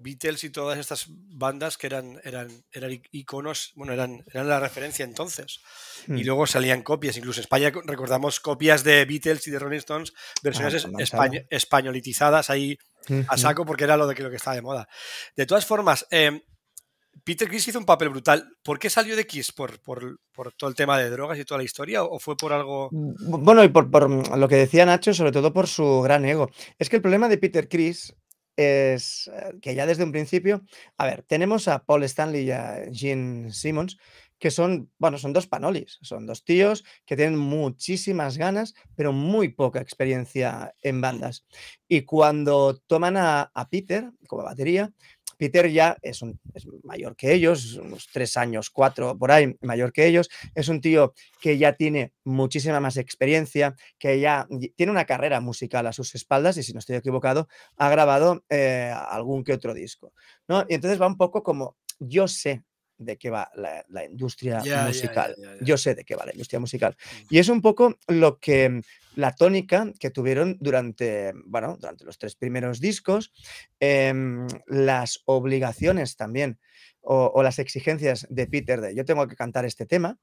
[0.00, 5.04] Beatles y todas estas bandas que eran, eran, eran iconos, bueno, eran, eran la referencia
[5.04, 5.60] entonces.
[6.08, 6.26] Y hmm.
[6.26, 10.12] luego salían copias, incluso en España recordamos copias de Beatles y de Rolling Stones,
[10.42, 12.76] versiones ah, españolitizadas ahí
[13.28, 14.88] a saco porque era lo de que, lo que estaba de moda.
[15.36, 16.42] De todas formas, eh,
[17.24, 18.48] Peter Chris hizo un papel brutal.
[18.62, 19.52] ¿Por qué salió de Kiss?
[19.52, 19.78] ¿Por,
[20.56, 22.02] todo el tema de drogas y toda la historia?
[22.04, 22.88] ¿O fue por algo.?
[22.92, 26.50] Mm, bueno, y por, lo que decía Nacho, sobre todo por su gran ego.
[26.78, 28.14] Es que el problema de Peter Chris
[28.56, 30.62] es eh, que ya desde un principio.
[30.96, 33.98] A ver, tenemos a Paul Stanley y a Gene Simmons,
[34.38, 39.48] que son, bueno, son dos panolis, son dos tíos que tienen muchísimas ganas, pero muy
[39.48, 41.46] poca experiencia en bandas.
[41.88, 44.92] Y cuando toman a Peter como batería,
[45.36, 46.40] Peter ya es, un,
[46.82, 50.28] mayor que ellos, unos tres años, cuatro por ahí, mayor que ellos.
[50.54, 54.46] Es un tío que ya tiene muchísima más experiencia, que ya
[54.76, 58.92] tiene una carrera musical a sus espaldas y si no estoy equivocado, ha grabado eh,
[59.08, 60.12] algún que otro disco.
[60.48, 60.64] ¿no?
[60.68, 62.62] Y entonces va un poco como, yo sé
[62.98, 65.36] de qué va la, industria musical.
[65.60, 66.96] Yo sé de qué va la industria musical.
[67.30, 68.80] Y es un poco lo que
[69.16, 73.32] la tónica que tuvieron durante, bueno, durante los tres primeros discos,
[73.80, 76.58] em, las obligaciones también
[77.00, 80.18] o, las exigencias de Peter de yo tengo que cantar este tema,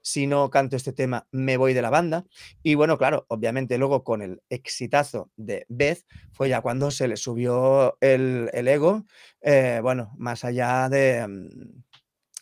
[0.00, 2.24] si no canto este tema me voy de la banda.
[2.62, 7.16] Y bueno, claro, obviamente luego con el exitazo de Beth fue ya cuando se le
[7.16, 9.04] subió el, ego,
[9.40, 11.26] eh, bueno, más allá de...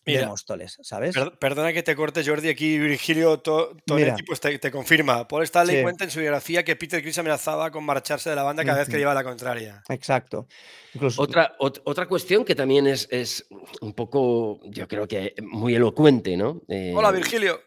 [0.07, 1.16] Mira, Móstoles, ¿sabes?
[1.40, 2.49] perdona que te corte, Jordi.
[2.49, 5.27] Aquí Virgilio Tonetti pues te, confirma.
[5.27, 8.64] Paul Stanley cuenta en su biografía que Peter Chris amenazaba con marcharse de la banda
[8.64, 9.83] cada vez que lleva la contraria.
[9.88, 10.47] Exacto.
[11.16, 13.47] Otra, otra cuestión que también es, es,
[13.81, 16.62] un poco, yo creo que muy elocuente, ¿no?
[16.95, 17.61] Hola, eh, Virgilio.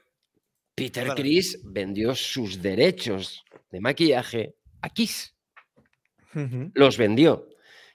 [0.76, 5.36] Peter Chris vendió sus derechos de maquillaje a Kiss.
[6.74, 7.50] Los vendió.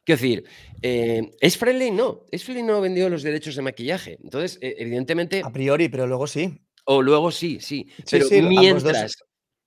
[0.05, 0.45] Quiero decir,
[0.83, 1.91] eh, ¿es Friendly?
[1.91, 2.27] No.
[2.31, 4.19] Es Friendly no vendió los derechos de maquillaje.
[4.23, 5.43] Entonces, e, evidentemente.
[5.43, 6.61] A priori, pero luego sí.
[6.85, 7.89] O luego sí, sí.
[8.11, 9.17] pero mientras.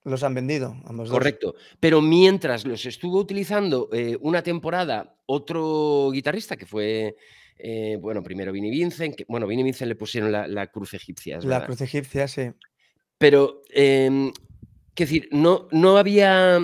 [0.04, 1.56] Los han vendido, ambos Correcto.
[1.80, 7.16] Pero mientras los estuvo utilizando eh, una temporada otro guitarrista que fue.
[7.60, 11.40] Eh, bueno, primero Vinnie Vincent, que, bueno, Vinnie Vincent le pusieron la, cruz egipcia.
[11.42, 12.52] La cruz egipcia, sí.
[13.18, 14.30] Pero, eh,
[14.94, 16.60] decir, no, no había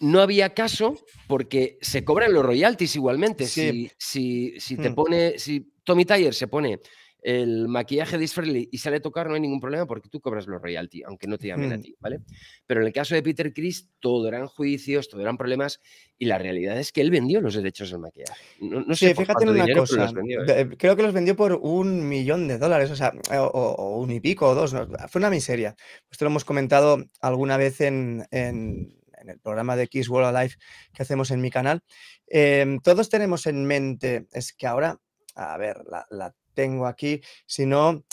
[0.00, 0.96] no había caso
[1.28, 3.46] porque se cobran los royalties igualmente.
[3.46, 4.94] Si, si, si, te mm.
[4.94, 6.80] pone, si Tommy Tyler se pone
[7.22, 10.46] el maquillaje de Isfrelly y sale a tocar, no hay ningún problema porque tú cobras
[10.46, 11.82] los royalties, aunque no te llamen a mm.
[11.82, 12.20] ti, ¿vale?
[12.66, 15.80] Pero en el caso de Peter Chris, todo eran juicios, todo eran problemas
[16.18, 18.42] y la realidad es que él vendió los derechos del maquillaje.
[18.60, 20.10] No, sé fíjate en una cosa.
[20.48, 20.68] ¿eh?
[20.78, 24.48] Creo que los vendió por un millón de dólares, o sea, o, un y pico
[24.48, 24.74] o dos.
[25.08, 25.76] Fue una miseria.
[26.10, 30.54] Esto lo hemos comentado alguna vez en en el programa de Kiss World Alive
[30.92, 31.82] que hacemos en mi canal,
[32.26, 34.98] em, todos tenemos en mente, es que ahora,
[35.34, 38.04] a ver, la, tengo aquí, si no,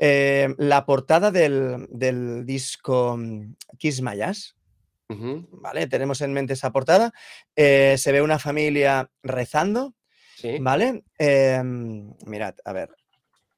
[0.00, 4.56] em, la portada del, disco mm, Kiss Mayas,
[5.08, 5.86] ¿vale?
[5.86, 7.12] Tenemos en mente esa portada,
[7.54, 9.94] eh, se ve una familia rezando,
[10.60, 11.04] ¿vale?
[11.18, 12.90] Em, mirad, a ver,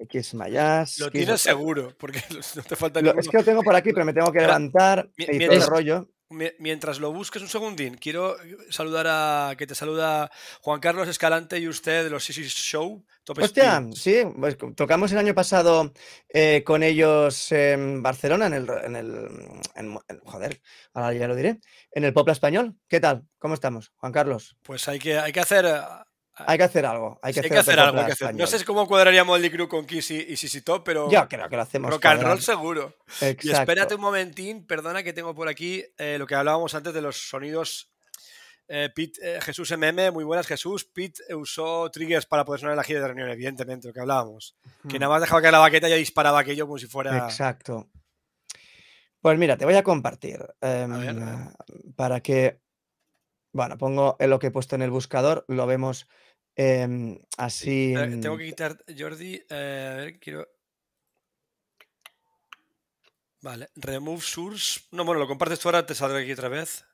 [0.09, 0.99] Kiss My Ass.
[0.99, 2.21] Lo tienes seguro, porque
[2.57, 5.09] no te falta lo, Es que lo tengo por aquí, pero me tengo que levantar
[5.17, 6.11] y todo el rollo.
[6.29, 8.37] Mientras lo busques un segundín, quiero
[8.69, 10.29] saludar a que te saluda
[10.61, 13.05] Juan Carlos Escalante y usted de los Sisi Show.
[13.29, 15.93] Hostia, sí, pues tocamos el año pasado
[16.29, 20.61] eh, con ellos en Barcelona, en el, en el joder,
[20.95, 21.61] ahora ya lo diré,
[21.93, 22.75] en el Popla Español.
[22.89, 23.25] ¿Qué tal?
[23.39, 24.57] ¿Cómo estamos, Juan Carlos?
[24.63, 25.65] Pues hay que, hay que hacer
[26.39, 27.19] hay que hacer algo.
[27.23, 28.03] Hay que, hacer, algo.
[28.35, 31.11] No sé cómo cuadraríamos el Crew con Kiss y, y Top, pero.
[31.11, 31.91] Yo creo que lo hacemos.
[31.91, 32.95] Rock and roll seguro.
[33.43, 37.01] Y espérate un momentín, perdona que tengo por aquí eh, lo que hablábamos antes de
[37.01, 37.91] los sonidos.
[38.69, 40.85] Eh, Pete, eh, Jesús MM, muy buenas Jesús.
[40.85, 44.57] Pete usó triggers para poder sonar en la gira de reunión, evidentemente, lo que hablábamos.
[44.89, 47.17] Que nada más dejaba caer la baqueta y ya disparaba aquello como si fuera.
[47.17, 47.89] Exacto.
[49.23, 50.45] Pues mira, te voy a compartir.
[50.61, 51.51] Em,
[51.97, 52.61] para que.
[53.53, 56.07] Bueno, pongo lo que he puesto en el buscador, lo vemos
[56.57, 57.95] Em, así.
[58.23, 59.43] tengo que quitar, Jordi.
[59.51, 60.49] Eh, a ver, quiero.
[63.43, 64.81] Vale, remove source.
[64.91, 66.85] No, bueno, lo compartes tú ahora, te saldrá aquí otra vez.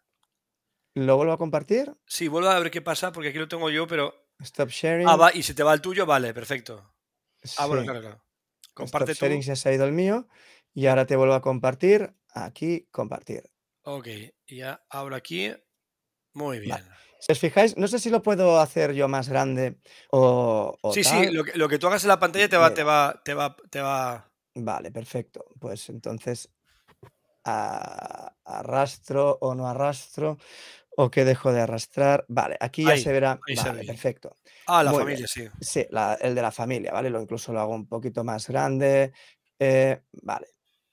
[0.94, 1.94] ¿Lo vuelvo a compartir?
[2.06, 4.26] Sí, vuelvo a ver qué pasa, porque aquí lo tengo yo, pero.
[4.40, 5.08] Stop sharing.
[5.08, 6.92] Ah, va, y si te va el tuyo, vale, perfecto.
[7.56, 8.24] Ah, bueno, claro, claro.
[8.74, 10.28] Comparte Stop sharing ya se ha ido el mío.
[10.74, 12.14] Y ahora te vuelvo a compartir.
[12.34, 13.44] Aquí, compartir.
[13.82, 14.08] Ok,
[14.48, 15.54] ya abro aquí.
[16.32, 16.78] Muy bien.
[17.22, 19.78] Si os fijáis, no sé si lo puedo hacer yo más grande
[20.10, 20.76] o.
[20.92, 23.56] sí, sí, lo que, tú hagas en la pantalla te va, te va, te va,
[23.70, 24.28] te va.
[24.56, 25.46] Vale, perfecto.
[25.60, 26.50] Pues entonces
[27.44, 30.38] arrastro o no arrastro
[30.96, 32.24] o que dejo de arrastrar.
[32.26, 33.38] Vale, aquí ya se verá.
[33.56, 34.36] vale, perfecto.
[34.66, 35.48] Ah, la familia, sí.
[35.60, 35.86] Sí,
[36.20, 37.08] el de la familia, ¿vale?
[37.08, 39.12] Lo incluso lo hago un poquito más grande.
[39.60, 40.48] Eh, vale.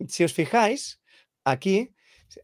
[0.07, 1.01] Si os fijáis,
[1.43, 1.91] aquí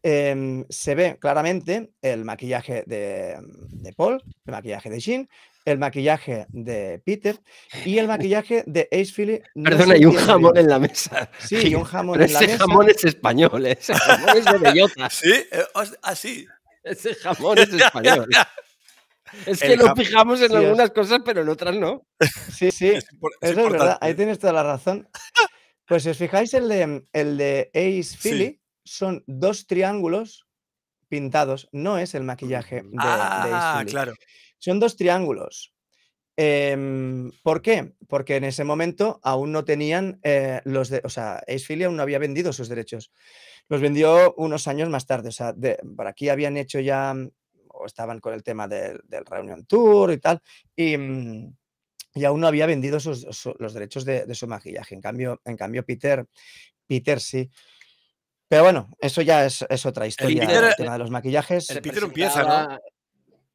[0.02, 5.28] Em, se ve claramente el maquillaje de, de, Paul, el maquillaje de Jean,
[5.64, 7.38] el maquillaje de Peter
[7.84, 9.42] y el maquillaje de Ace Philly.
[9.62, 11.30] Perdona, hay un jamón en la mesa.
[11.38, 13.76] Sí, un jamón en la ese jamón es español, ¿eh?
[13.78, 15.10] ese jamón es de bellota.
[15.10, 15.32] Sí,
[16.02, 16.46] así.
[16.48, 18.28] Ah, ese jamón es español.
[19.44, 22.06] Es que nos fijamos en algunas cosas, pero en otras no.
[22.52, 23.06] Sí, sí, eso
[23.40, 23.98] es verdad.
[24.00, 25.08] Ahí tienes toda la razón.
[25.86, 30.46] Pues si os fijáis, el de, el de Ace Philly son dos triángulos
[31.08, 34.14] pintados, no es el maquillaje de, ah, claro.
[34.58, 35.72] Son dos triángulos.
[36.36, 37.94] Em, ¿Por qué?
[38.08, 42.02] Porque en ese momento aún no tenían eh, los de, o sea, Ace aún no
[42.02, 43.10] había vendido sus derechos.
[43.68, 45.30] Los vendió unos años más tarde.
[45.30, 45.54] O sea,
[45.96, 47.14] por aquí habían hecho ya,
[47.68, 50.42] o estaban con el tema del, Reunion Tour y tal,
[50.74, 51.54] y, mm,
[52.14, 52.98] y aún no había vendido
[53.58, 54.94] los derechos de, de, su maquillaje.
[54.94, 56.26] En cambio, en cambio Peter,
[56.86, 57.50] Peter sí.
[58.48, 60.44] Pero bueno, eso ya es, otra historia.
[60.44, 61.70] El, tema de los maquillajes.
[61.70, 62.78] El Peter empieza, ¿no?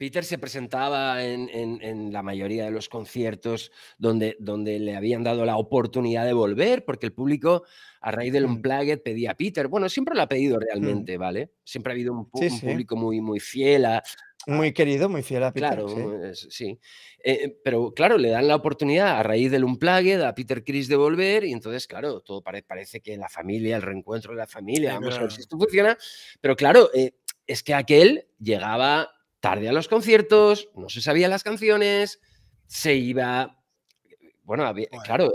[0.02, 5.58] Peter se presentaba en, la mayoría de los conciertos donde, donde le habían dado la
[5.58, 7.66] oportunidad de volver, porque el público,
[8.02, 8.46] a raíz del.
[8.46, 9.68] Unplugged, pedía a Peter.
[9.68, 10.60] Bueno, siempre lo ha pedido mm.
[10.60, 11.52] realmente, ¿vale?
[11.64, 14.02] Siempre ha habido un, público muy, muy fiel a,
[14.48, 15.70] muy querido, muy fiel a Peter.
[15.70, 16.80] Claro, sí.
[17.24, 20.96] Eh, pero claro, le dan la oportunidad a raíz del Unplugged a Peter Chris de
[20.96, 25.16] volver y entonces, claro, todo parece que la familia, el reencuentro de la familia, vamos
[25.16, 25.96] a ver si esto funciona.
[26.42, 27.12] Pero claro, eh,
[27.46, 32.22] es que aquel llegaba tarde a los conciertos, no se sabía las canciones,
[32.68, 33.58] se iba...
[34.44, 34.74] Bueno,
[35.04, 35.32] claro.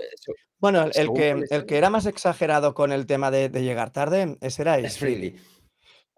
[0.59, 4.63] bueno, el que, el que era más exagerado con el tema de, llegar tarde, ese
[4.63, 5.37] era Es Freely.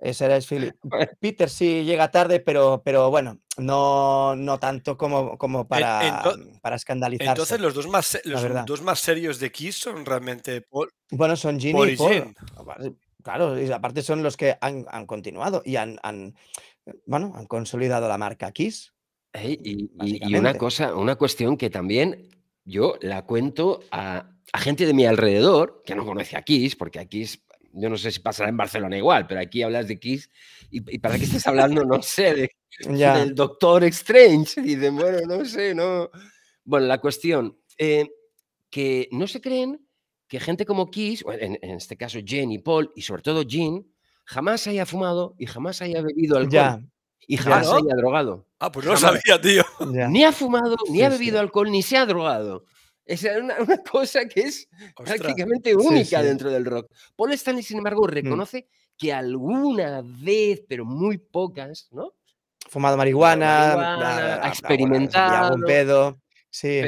[0.01, 0.75] Ese era Philip.
[1.21, 6.23] Peter sí llega tarde, pero, pero bueno, no, no tanto como, como para,
[6.63, 7.31] para escandalizarse.
[7.31, 10.93] Entonces, los, dos más, los dos más serios de Kiss son realmente Paul.
[11.11, 12.35] Bueno, son Ginny y Paul.
[13.25, 15.99] Claro, y aparte son los que han, continuado y han,
[17.07, 18.93] bueno, han consolidado la marca Kiss.
[19.35, 22.29] y, y, una cosa, una cuestión que también
[22.65, 26.99] yo la cuento a, a gente de mi alrededor que no conoce a Kiss, porque
[26.99, 30.31] a Kiss yo no sé si pasará en Barcelona igual, pero aquí hablas de Kiss
[30.71, 32.51] y, para qué estás hablando, no sé, de,
[32.89, 34.61] del Doctor Strange.
[34.61, 36.11] Y de, bueno, no sé, no.
[36.65, 38.09] Bueno, la cuestión, eh,
[38.71, 39.87] que no se creen
[40.27, 43.87] que gente como Kiss, en, en, este caso Jen y Paul, y sobre todo Jean,
[44.29, 46.87] jamás haya fumado y jamás haya bebido alcohol.
[47.27, 48.47] Y jamás se haya drogado.
[48.59, 49.65] Ah, pues no lo sabía, tío.
[50.09, 52.65] Ni ha fumado, ni ha bebido alcohol, ni se ha drogado.
[53.05, 53.57] Es una,
[53.91, 56.91] cosa que es prácticamente única dentro del rock.
[57.17, 58.11] Paul Stanley, sin embargo, mm.
[58.11, 58.69] reconoce
[58.99, 62.13] que alguna vez, pero muy pocas, ¿no?
[62.69, 65.55] Fumado marihuana, ha experimentado.
[65.55, 66.21] un pedo.
[66.51, 66.83] Sí,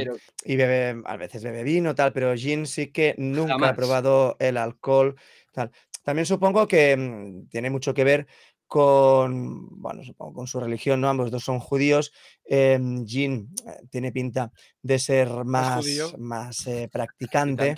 [0.45, 4.57] y bebe, a veces bebe vino, tal, pero Jean sí que nunca ha probado el
[4.59, 5.17] alcohol.
[5.53, 5.71] Tal.
[6.03, 8.27] También supongo que mm, tiene mucho que ver
[8.71, 11.09] con, bueno, supongo con su religión, ¿no?
[11.09, 12.13] Ambos dos son judíos.
[12.45, 15.85] Eh, Jean eh, tiene pinta de ser más,
[16.19, 17.75] más eh, practicante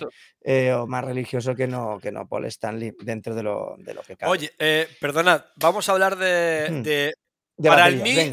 [0.75, 4.15] o más religioso que no, que no Paul Stanley dentro de lo, de lo que
[4.15, 4.31] cabe.
[4.31, 4.51] Oye,
[5.01, 7.11] perdona, vamos a hablar de...
[7.57, 8.31] para el mí...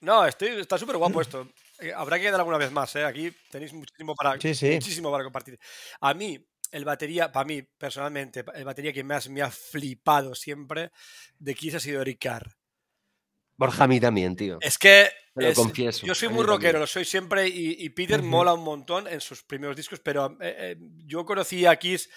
[0.00, 1.48] No, estoy, está súper guapo esto.
[1.96, 5.58] Habrá que dar alguna vez más, Aquí tenéis muchísimo para, muchísimo para compartir.
[6.00, 6.38] A mí,
[6.72, 10.90] el batería, para mí personalmente, el batería que más me ha flipado siempre
[11.38, 12.56] de Kiss ha sido Eric Carr.
[13.56, 14.58] Borja, a mí también, tío.
[14.60, 15.08] Es que
[16.02, 19.76] yo soy muy rockero, lo soy siempre, y, Peter mola un montón en sus primeros
[19.76, 22.08] discos, pero eh, eh, yo conocí a Kiss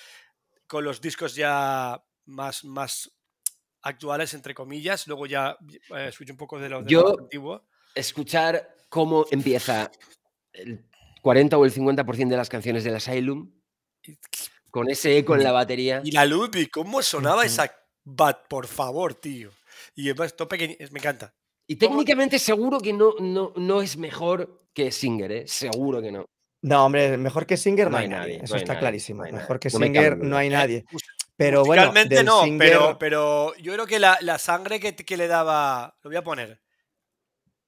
[0.68, 3.12] con los discos ya más, más
[3.82, 5.58] actuales, entre comillas, luego ya
[5.96, 7.30] eh, un poco de lo, de yo,
[7.96, 9.92] Escuchar cómo empieza
[10.54, 10.86] el
[11.22, 13.52] 40 o el 50% de las canciones del Asylum
[14.70, 16.02] con ese eco en la batería.
[16.04, 17.72] Y la Ludwig, ¿cómo sonaba esa
[18.04, 19.52] bat, por favor, tío?
[19.96, 21.34] Y es esto pequeño, me encanta.
[21.68, 25.48] Y técnicamente seguro que no, no, no es mejor que Singer, ¿eh?
[25.48, 26.26] Seguro que no.
[26.62, 29.24] No, hombre, mejor que Singer no, hay nadie, eso está clarísimo.
[29.24, 30.86] mejor que Singer no hay nadie.
[31.38, 31.94] Pero bueno,
[32.26, 36.18] no, pero, pero yo creo que la, la sangre que, que, le daba, lo voy
[36.18, 36.60] a poner,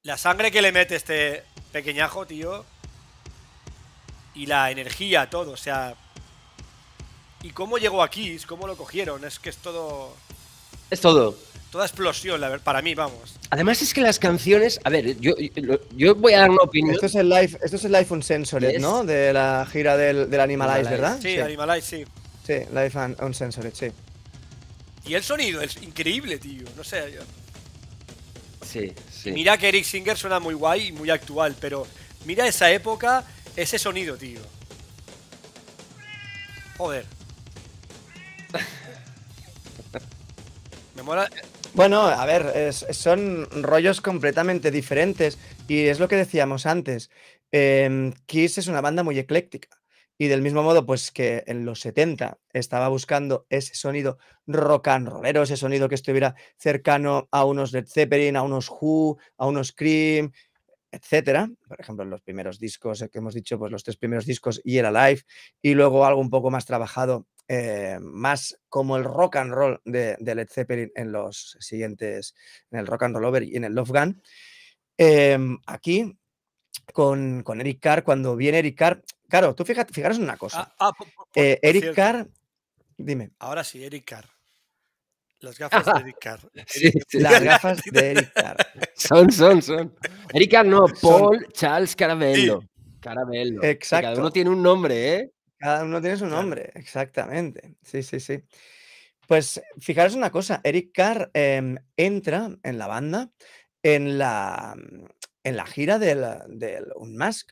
[0.03, 2.65] la sangre que le mete este pequeñajo, tío,
[4.33, 5.95] y la energía, todo, o sea,
[7.43, 8.37] ¿Y cómo llegó aquí?
[8.47, 9.25] ¿Cómo lo cogieron?
[9.25, 10.15] Es que es todo.
[10.89, 11.37] Es todo.
[11.71, 13.35] Toda explosión, para mí, vamos.
[13.49, 15.33] Además es que las canciones, a ver, yo,
[15.95, 16.93] yo voy a dar una opinión.
[16.93, 19.05] Esto es el live, esto es el live Uncensored, ¿no?
[19.05, 21.17] De la gira del, del Animalize, ¿verdad?
[21.21, 21.39] Sí, sí.
[21.39, 22.05] Animalize, sí.
[22.45, 23.87] Sí, live Uncensored, sí.
[25.05, 26.65] Y el sonido es increíble, tío.
[26.75, 27.19] No sé.
[28.65, 29.31] Sí, sí.
[29.31, 31.87] Mira que Eric Singer suena muy guay y muy actual, pero
[32.25, 33.23] mira esa época,
[33.55, 34.41] ese sonido, tío.
[36.77, 37.05] Joder.
[41.73, 45.37] Bueno, a ver, son rollos completamente diferentes
[45.67, 47.09] y es lo que decíamos antes.
[47.51, 49.81] Em, Kiss es una banda muy ecléctica
[50.17, 55.07] y del mismo modo, pues que en los 70 estaba buscando ese sonido rock and
[55.07, 59.71] rollero, ese sonido que estuviera cercano a unos Led Zeppelin, a unos Who, a unos
[59.71, 60.31] Cream,
[60.91, 61.49] etcétera.
[61.67, 64.77] Por ejemplo, en los primeros discos que hemos dicho, pues los tres primeros discos y
[64.77, 65.23] el Alive,
[65.61, 70.15] y luego algo un poco más trabajado eh, más como el rock and roll de,
[70.21, 72.33] Led Zeppelin en los siguientes,
[72.71, 74.23] en el Rock and Roll Over y en el Love Gun.
[74.97, 76.17] Em, aquí,
[76.93, 80.73] con, Eric Carr, cuando viene Eric Carr, claro, tú fíjate, fijaros en una cosa.
[80.79, 82.25] Ah, ah, eh, Eric Carr,
[82.95, 83.31] dime.
[83.39, 84.29] Ahora sí, Eric Carr.
[85.41, 86.39] Las gafas de Eric Carr.
[87.11, 88.57] Las gafas de Eric Carr.
[88.95, 89.93] Son, son, son.
[90.33, 92.61] Eric Carr no, Paul Charles Caramello.
[93.01, 93.61] Caramello.
[93.61, 94.07] Exacto.
[94.07, 95.31] Cada uno tiene un nombre, ¿eh?
[95.61, 97.75] Cada uno tiene su nombre, exactamente.
[97.83, 98.43] Sí, sí, sí.
[99.27, 103.31] Pues fijaros una cosa, Eric Carr em, entra en la banda
[103.83, 105.05] en la, mm,
[105.43, 107.51] en la gira del, del Unmask,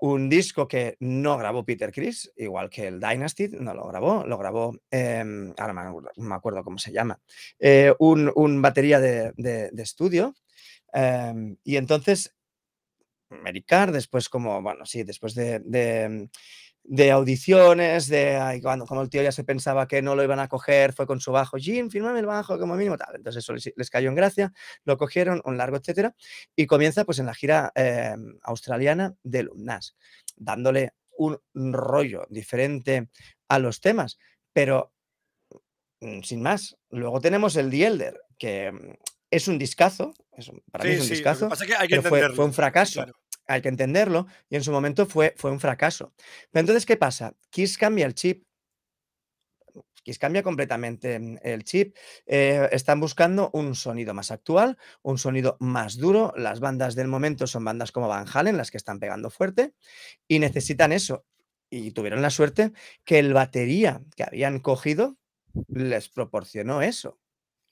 [0.00, 4.36] un disco que no grabó Peter Chris, igual que el Dynasty, no lo grabó, lo
[4.36, 7.20] grabó, em, ahora no me acuerdo cómo se llama,
[7.60, 10.34] eh, un, batería de, estudio.
[10.92, 12.34] Em, y entonces,
[13.46, 16.28] Eric Carr, después como, bueno, sí, después de de
[17.12, 20.92] audiciones, de cuando como el tío ya se pensaba que no lo iban a coger,
[20.92, 23.16] fue con su bajo, Jim, firmame el bajo como mínimo, tal.
[23.16, 24.52] Entonces eso les, cayó en gracia,
[24.84, 26.14] lo cogieron, un largo, etcétera,
[26.54, 29.96] y comienza pues en la gira em, australiana de Lumnas,
[30.36, 33.08] dándole un rollo diferente
[33.48, 34.18] a los temas,
[34.52, 34.92] pero
[36.00, 36.76] mm, sin más.
[36.90, 38.92] Luego tenemos el The Elder, que mm,
[39.30, 40.14] es un discazo,
[40.70, 41.48] para mí es un discazo,
[41.88, 43.04] pero fue, fue, un fracaso
[43.46, 46.12] hay que entenderlo, y en su momento fue, fue un fracaso.
[46.50, 47.34] Pero entonces, ¿qué pasa?
[47.50, 48.44] Kiss cambia el chip.
[50.04, 51.96] Kiss cambia completamente mm, el chip.
[52.26, 56.32] Eh, están buscando un sonido más actual, un sonido más duro.
[56.36, 59.74] Las bandas del momento son bandas como Van Halen, las que están pegando fuerte,
[60.28, 61.24] y necesitan eso.
[61.70, 62.72] Y tuvieron la suerte
[63.04, 65.16] que el batería que habían cogido
[65.68, 67.18] les proporcionó eso.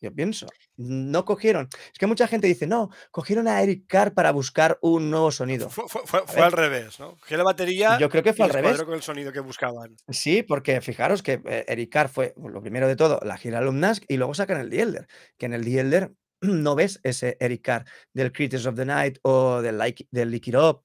[0.03, 1.69] Yo pienso, no cogieron.
[1.93, 5.71] Es que mucha gente dice, no, cogieron a Eric Carr para buscar un nuevo sonido.
[5.71, 7.17] Fue, al revés, ¿no?
[7.29, 7.99] Que la batería.
[8.01, 8.83] Yo creo que fue al revés.
[8.83, 9.97] con el sonido que buscaban.
[10.09, 14.03] Sí, porque fijaros que eh, Eric Carr fue, lo primero de todo, la gira Alumnask
[14.09, 15.07] y luego sacan el The Elder,
[15.39, 19.19] que en el The Elder no ves ese Eric Carr del Creatures of the Night
[19.23, 20.83] o del, like, del Lick It Up,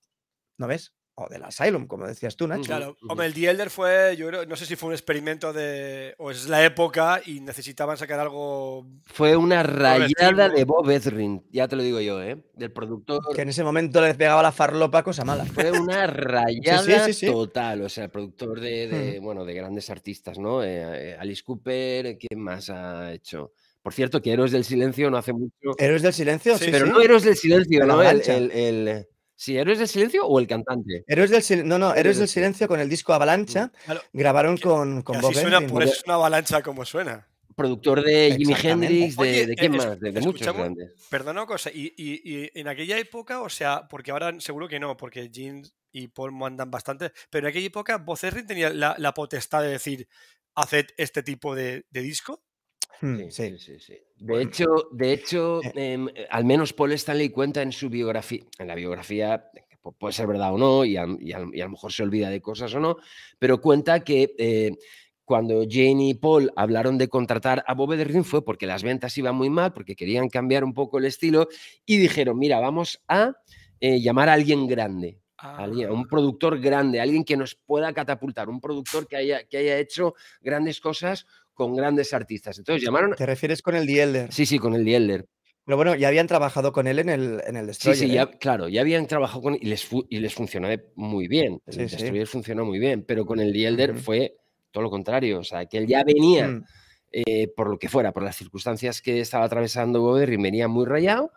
[0.60, 0.94] ¿no ves?
[1.20, 2.64] O del Asylum, como decías tú, Nacho.
[2.64, 6.14] Claro, hombre, el The Elder fue, yo creo, no sé si fue un experimento de,
[6.20, 8.86] o es la época y necesitaban sacar algo...
[9.06, 12.44] Fue una rayada de Bob Ezrin, ya te lo digo yo, ¿eh?
[12.54, 13.20] Del productor...
[13.36, 15.44] Que en ese momento le pegaba la farlopa, cosa mala.
[15.46, 19.24] Fue una rayada total, o sea, el productor de, hmm.
[19.24, 20.64] bueno, de grandes artistas, ¿no?
[20.64, 23.54] Eh, eh, Alice Cooper, ¿quién más ha hecho?
[23.82, 25.72] Por cierto, que Héroes del Silencio no hace mucho.
[25.80, 26.58] ¿Héroes del Silencio?
[26.60, 28.04] Sí, pero no Héroes del Silencio, ¿no?
[28.04, 29.08] El,
[29.40, 31.04] Sí, ¿Héroes del Silencio o el cantante?
[31.08, 33.72] Héroes del Silencio, no, no, Héroes del Silencio con el disco Avalancha.
[33.88, 37.26] Mm, grabaron con, con Bob suena, Por eso es una avalancha como suena
[37.58, 40.94] productor de Jimi Hendrix, de, de, quién más, de, muchos grandes.
[41.10, 45.32] Perdona cosa, y, y, en aquella época, o sea, porque ahora seguro que no, porque
[45.34, 49.70] Jim y Paul mandan bastante, pero en aquella época Bob tenía la, la, potestad de
[49.70, 50.08] decir,
[50.54, 52.44] haced este tipo de, disco.
[53.02, 55.94] Hmm, sí, sí, sí, De hecho, de hecho eh.
[55.94, 59.52] em, al menos Paul Stanley cuenta en su biografía, en la biografía,
[60.00, 62.74] puede ser verdad o no, y a, y a, lo mejor se olvida de cosas
[62.74, 62.98] o no,
[63.40, 64.72] pero cuenta que eh,
[65.28, 69.36] cuando Jane y Paul hablaron de contratar a Bob Ring fue porque las ventas iban
[69.36, 71.50] muy mal, porque querían cambiar un poco el estilo
[71.86, 73.34] y dijeron, mira, vamos a
[73.80, 75.20] eh, llamar a alguien grande.
[75.40, 76.08] A un ah.
[76.10, 80.82] productor grande, alguien que nos pueda catapultar, un productor que haya, que haya hecho grandes
[80.82, 81.28] cosas
[81.58, 82.60] con grandes artistas.
[82.60, 83.14] Entonces llamaron.
[83.16, 84.32] ¿Te refieres con el The Elder?
[84.32, 85.26] Sí, sí, con el The Elder.
[85.66, 87.98] Pero bueno, ya habían trabajado con él en el, en el Destroyer.
[87.98, 88.38] Sí, sí, ya, ¿eh?
[88.40, 91.62] claro, ya habían trabajado con él y les, y les funcionó muy bien.
[91.66, 94.38] El Destroyer funcionó muy bien, pero con el The Elder fue
[94.72, 96.64] todo lo contrario, o sea, que él ya venía, mm.
[97.12, 101.32] eh, por lo que fuera, por las circunstancias que estaba atravesando Boberry, venía muy rayado,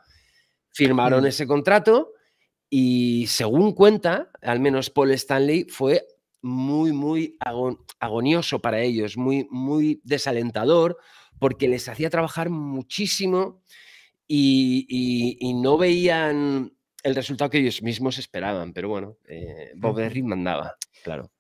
[0.71, 1.27] firmaron mm.
[1.27, 2.12] ese contrato
[2.68, 6.07] y según cuenta, al menos Paul Stanley, fue
[6.43, 7.36] muy, muy
[7.99, 10.99] agonioso para ellos, muy, muy desalentador,
[11.38, 13.62] porque les hacía trabajar muchísimo
[14.26, 16.72] y, no veían
[17.03, 21.30] el resultado que ellos mismos esperaban, pero bueno, eh, Bob mandaba, claro.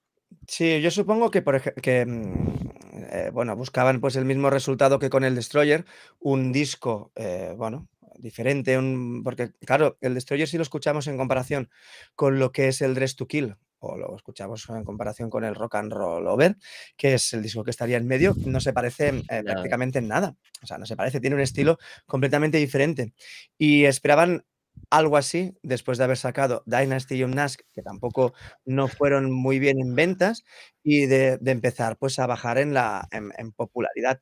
[0.46, 2.70] Sí, yo supongo que, por que mm,
[3.12, 5.84] eh, bueno, buscaban pues el mismo resultado que con el Destroyer,
[6.18, 11.70] un disco, eh, bueno, diferente, un, porque claro, el Destroyer si lo escuchamos en comparación
[12.14, 15.54] con lo que es el Dress to Kill, o lo escuchamos en comparación con el
[15.54, 16.56] Rock and Roll Over,
[16.96, 20.36] que es el disco que estaría en medio, no se parece eh, prácticamente en nada.
[20.62, 23.14] O sea, no se parece, tiene un estilo completamente diferente.
[23.58, 24.44] Y esperaban
[24.88, 28.32] algo así después de haber sacado Dynasty y Nask, que tampoco
[28.64, 30.44] no fueron muy bien en ventas,
[30.82, 34.20] y de, empezar pues a bajar en, la, en, popularidad.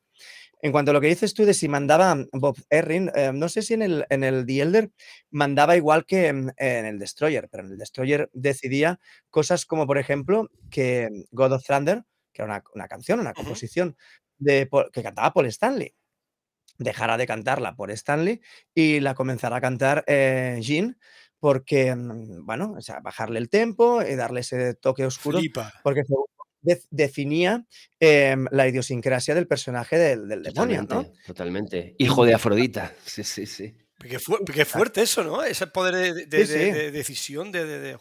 [0.61, 3.61] En cuanto a lo que dices tú de si mandaba Bob Erring, eh, no sé
[3.61, 4.91] si en el, en el The Elder
[5.31, 8.99] mandaba igual que en, el Destroyer, pero en el Destroyer decidía
[9.29, 12.03] cosas como, por ejemplo, que God of Thunder,
[12.33, 13.95] que era una, canción, una composición
[14.37, 15.93] de, que cantaba Paul Stanley
[16.77, 18.41] dejará de cantarla por Stanley
[18.73, 20.97] y la comenzará a cantar eh, Jean
[21.39, 25.39] porque, mm, bueno, o sea, bajarle el tempo y darle ese toque oscuro.
[25.83, 26.03] Porque
[26.61, 27.65] definía
[27.99, 31.11] em, la idiosincrasia del personaje del, demonio, ¿no?
[31.25, 31.95] Totalmente.
[31.97, 32.93] Hijo de Afrodita.
[33.05, 33.73] Sí, sí, sí.
[33.99, 34.19] Qué,
[34.65, 35.43] fuerte eso, ¿no?
[35.43, 37.97] Ese poder de, decisión de, de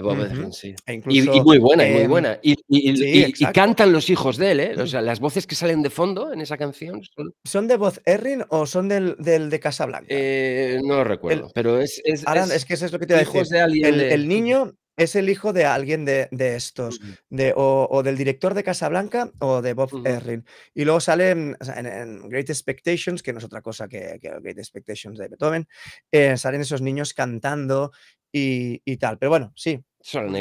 [0.00, 0.74] Bob sí.
[0.86, 2.38] E y, muy buena, muy em, buena.
[2.42, 4.74] Y, cantan los hijos de él, ¿eh?
[4.78, 7.34] O sea, las voces que salen de fondo en esa canción son.
[7.44, 10.06] ¿Son de voz Errin o son del, del de Casablanca?
[10.08, 12.00] Eh, no recuerdo, pero es.
[12.04, 13.84] Es, es, que eso es lo que te iba a decir.
[13.84, 18.54] el, el, niño es el hijo de alguien de, de estos, de, o, del director
[18.54, 20.44] de Casablanca o de Bob Errin.
[20.74, 21.56] Y luego sale en,
[22.28, 25.68] Great Expectations, que no es otra cosa que, Great Expectations de Beethoven,
[26.10, 27.92] eh, salen esos niños cantando
[28.32, 29.18] y, tal.
[29.18, 29.82] Pero bueno, sí.
[30.04, 30.34] Son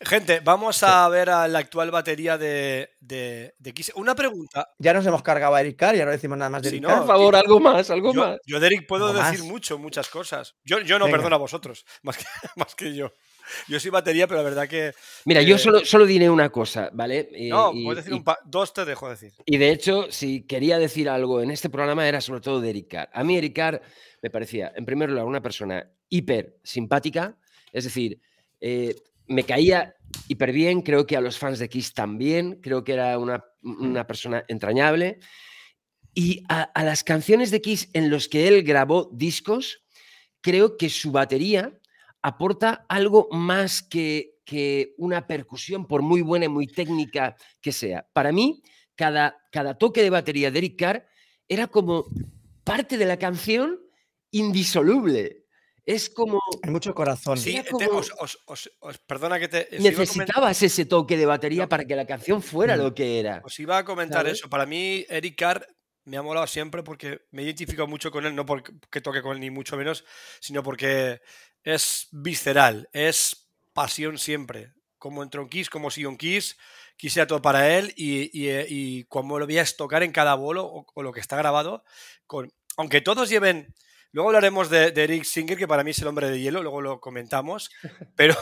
[0.00, 3.54] Gente, vamos a ver a la actual batería de, de,
[3.94, 4.68] Una pregunta.
[4.78, 6.98] Ya nos hemos cargado a Eric Carr, ya no decimos nada más de Eric Carr.
[6.98, 8.38] Por favor, algo más, algo más.
[8.44, 10.56] Yo de Eric puedo decir mucho, muchas cosas.
[10.62, 12.24] Yo, yo no perdono a vosotros, más que,
[12.56, 13.12] más que yo.
[13.68, 14.92] Yo soy batería, pero la verdad que.
[15.24, 17.28] Mira, yo solo, solo diré una cosa, ¿vale?
[17.50, 19.32] no, puedes decir un dos, te dejo decir.
[19.44, 22.88] Y de hecho, si quería decir algo en este programa, era sobre todo de Eric
[22.88, 23.10] Carr.
[23.12, 23.82] A mí, Eric Carr
[24.22, 27.36] me parecía, en primer lugar, una persona hiper simpática,
[27.72, 28.20] es decir,
[28.60, 28.94] eh,
[29.26, 29.94] me caía
[30.28, 33.44] hiper bien, creo que a los fans de Kiss también, creo que era una,
[34.06, 35.18] persona entrañable.
[36.14, 39.84] Y a, las canciones de Kiss en los que él grabó discos,
[40.40, 41.78] creo que su batería
[42.26, 48.04] aporta algo más que, que una percusión, por muy buena y muy técnica que sea.
[48.12, 48.62] Para mí,
[48.96, 51.06] cada, cada toque de batería de Eric Carr
[51.46, 52.06] era como
[52.64, 53.78] parte de la canción
[54.32, 55.44] indisoluble.
[55.84, 56.40] Es como.
[56.64, 57.38] Hay mucho corazón.
[57.38, 57.62] Sí,
[59.06, 59.68] perdona que te.
[59.78, 62.80] Necesitabas ese toque de batería para que la canción fuera mm.
[62.80, 63.40] lo que era.
[63.44, 64.50] Os iba a comentar eso.
[64.50, 65.64] Para mí, Eric Carr
[66.06, 69.40] me ha molado siempre porque me identifico mucho con él, no porque toque con él
[69.40, 70.04] ni mucho menos,
[70.40, 71.20] sino porque
[71.66, 74.72] es visceral, es pasión siempre.
[74.96, 76.56] Como en Tronquis, como si un Kiss,
[76.96, 80.86] quisiera todo para él y, y, y como lo veías tocar en cada bolo o,
[80.94, 81.84] o, lo que está grabado,
[82.26, 83.74] con, aunque todos lleven
[84.16, 87.00] Luego hablaremos de, Eric Singer, que para mí es el hombre de hielo, luego lo
[87.02, 87.68] comentamos.
[88.16, 88.34] Pero,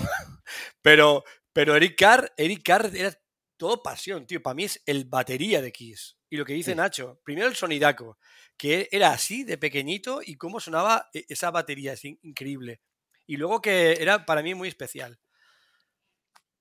[0.83, 3.13] pero, pero Eric Carr, Eric Carr era
[3.57, 4.41] todo pasión, tío.
[4.41, 6.17] Para mí es el batería de Kiss.
[6.31, 8.19] Y lo que dice Nacho, primero el sonidaco,
[8.57, 12.81] que era así de pequeñito y cómo sonaba e, esa batería, es increíble.
[13.27, 15.19] Y luego que era para mí muy especial.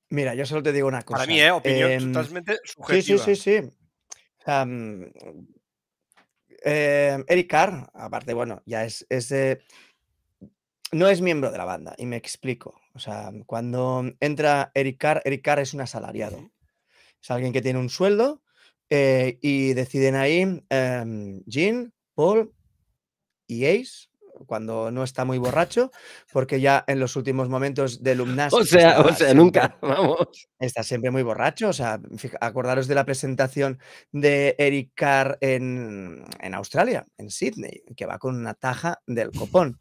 [0.09, 1.20] Mira, yo solo te digo una cosa.
[1.20, 1.51] Para mí, ¿eh?
[1.51, 3.26] opinión em, totalmente subjetiva.
[3.26, 3.70] Sí, sí, sí, sí.
[4.45, 5.11] Em,
[7.28, 9.05] Eric Carr, aparte, bueno, ya es,
[10.91, 12.80] no es miembro de la banda, y me explico.
[12.93, 16.51] O sea, cuando entra Eric Carr, Eric Carr es un asalariado.
[17.22, 18.43] Es alguien que tiene un sueldo
[18.89, 20.64] eh, y deciden ahí
[21.47, 22.53] Jean, Paul
[23.47, 24.09] y Ace,
[24.45, 25.91] cuando no está muy borracho,
[26.31, 28.53] porque ya en los últimos momentos del Lumnas.
[28.53, 30.47] O sea, o sea, nunca, vamos.
[30.59, 31.69] Está siempre muy borracho.
[31.69, 31.99] O sea,
[32.41, 33.79] acordaros de la presentación
[34.11, 39.79] de Eric Carr en, en Australia, en Sydney, que va con una taja del copón.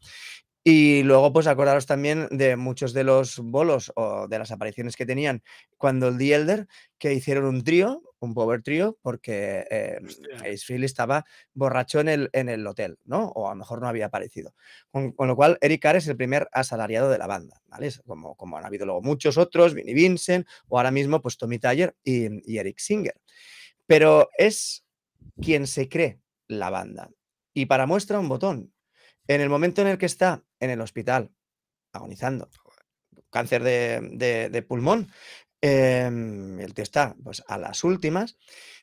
[0.65, 5.05] Y luego, pues acordaros también de muchos de los bolos o de las apariciones que
[5.05, 5.43] tenían
[5.77, 9.99] cuando el The Elder, que hicieron un trío, un power trío, porque eh,
[10.39, 13.27] Ace estaba borracho en el, en el hotel, ¿no?
[13.29, 14.53] O a lo mejor no había aparecido.
[14.91, 17.91] Con, lo cual, Eric Carr es el primer asalariado de la banda, ¿vale?
[18.05, 21.95] Como, como han habido luego muchos otros, Vinnie Vincent, o ahora mismo, pues Tommy Tyler
[22.03, 23.19] y, y Eric Singer.
[23.85, 24.85] Pero es
[25.41, 27.09] quien se cree la banda.
[27.53, 28.73] Y para muestra un botón,
[29.27, 31.31] en el momento en el que está en el hospital,
[31.91, 32.49] agonizando,
[33.29, 35.11] cáncer de, pulmón,
[35.63, 38.37] em, el tío está pues, a las últimas,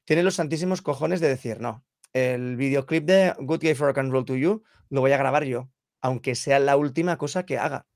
[0.06, 4.10] tiene los santísimos cojones de decir, no, el videoclip de Good Guy for Rock and
[4.10, 5.68] Roll to You lo voy a grabar yo,
[6.00, 7.86] aunque sea la última cosa que haga.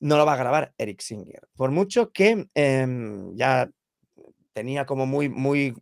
[0.00, 1.48] No lo va a grabar Eric Singer.
[1.54, 3.70] Por mucho que em, ya
[4.52, 5.74] tenía como muy, muy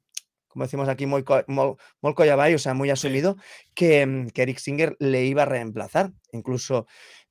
[0.49, 3.37] como decimos aquí, muy, muy, o sea, muy asumido,
[3.75, 6.13] que, mm, que, Eric Singer le iba a reemplazar.
[6.31, 6.87] Incluso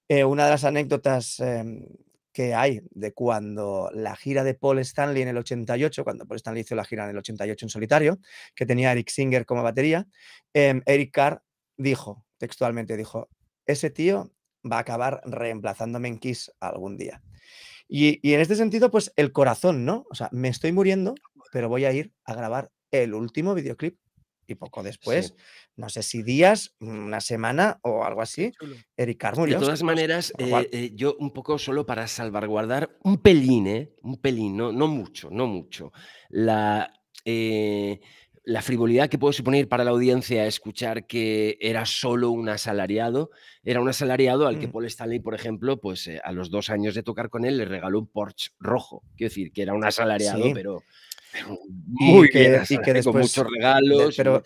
[0.09, 1.86] eh, una de las anécdotas em,
[2.34, 6.64] que hay de cuando la gira de Paul Stanley en el 88, cuando Paul Stanley
[6.64, 8.20] hizo la gira en el 88 en solitario,
[8.56, 10.08] que tenía Eric Singer como batería,
[10.54, 11.44] em, Eric Carr
[11.78, 13.30] dijo, textualmente dijo,
[13.66, 14.32] ese tío
[14.70, 17.22] va a acabar reemplazándome en Kiss algún día.
[17.88, 20.06] Y, y, en este sentido, pues el corazón, ¿no?
[20.10, 21.16] O sea, me estoy muriendo,
[21.52, 23.98] pero voy a ir a grabar el último videoclip.
[24.48, 25.36] Y poco después,
[25.76, 28.52] no sé si días, una semana o algo así,
[28.98, 33.68] Eric Carr De todas maneras, eh, eh, yo un poco solo para salvaguardar un pelín,
[33.68, 33.94] ¿eh?
[34.02, 35.91] Un pelín, no, no mucho, no mucho.
[36.30, 36.94] La,
[38.46, 43.32] la frivolidad que puedo suponer para la audiencia escuchar que era solo un asalariado,
[43.64, 44.72] era un asalariado al que mm.
[44.72, 48.00] Paul Stanley, por ejemplo, pues a los dos años de tocar con él le regaló
[48.00, 49.04] un Porsche rojo.
[49.16, 50.84] Quiero decir, que era un asalariado, pero
[51.86, 54.16] muy que, bien, y que después, con muchos regalos.
[54.16, 54.44] pero,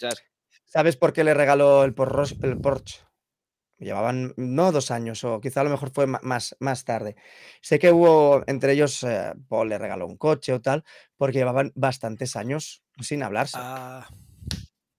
[0.65, 2.37] ¿sabes por qué le regaló el Porsche?
[2.41, 3.01] El Porsche?
[3.79, 7.15] Llevaban no dos años, o quizá a lo mejor fue más, más tarde.
[7.61, 10.83] Sé que hubo, entre ellos, eh, Paul le regaló un coche o tal,
[11.15, 13.57] porque llevaban bastantes años sin hablarse.
[13.59, 14.07] Ah.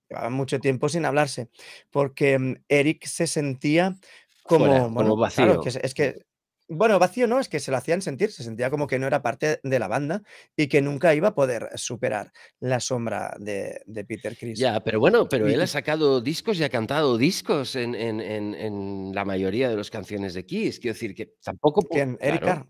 [0.09, 1.51] Llevaban mucho tiempo sin hablarse,
[1.91, 3.97] porque mm, Eric se sentía
[4.45, 5.61] como, bueno, vacío.
[5.65, 6.28] es que
[6.69, 9.23] bueno, vacío no, es que se lo hacían sentir, se sentía como que no era
[9.23, 10.23] parte de la banda
[10.55, 14.59] y que nunca iba a poder superar la sombra de, Peter Chris.
[14.59, 19.71] Ya, pero bueno, pero él ha sacado discos y ha cantado discos en, la mayoría
[19.71, 20.79] de las canciones de Kiss.
[20.79, 21.83] Quiero decir que tampoco.
[21.83, 22.19] ¿Quién?
[22.21, 22.67] Eric Carr.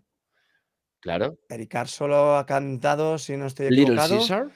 [1.01, 1.37] Claro.
[1.49, 4.15] Eric Carr solo ha cantado, si no estoy equivocado.
[4.15, 4.51] Little Caesar.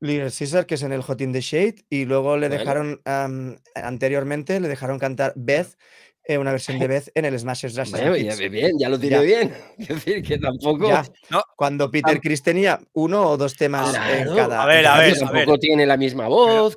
[0.00, 4.58] Little Caesar, que es en el Hot in the Shade, y luego le dejaron, anteriormente,
[4.58, 5.76] le dejaron cantar Beth
[6.24, 8.10] eh, una versión de Beth en el Smashers Dress ya,
[8.48, 9.54] bien, ya lo diré bien.
[9.78, 10.88] Es decir, que tampoco.
[11.56, 14.62] Cuando Peter Chris tenía uno o dos temas en cada.
[14.62, 15.18] A ver, a ver.
[15.18, 16.76] Tampoco tiene la misma voz.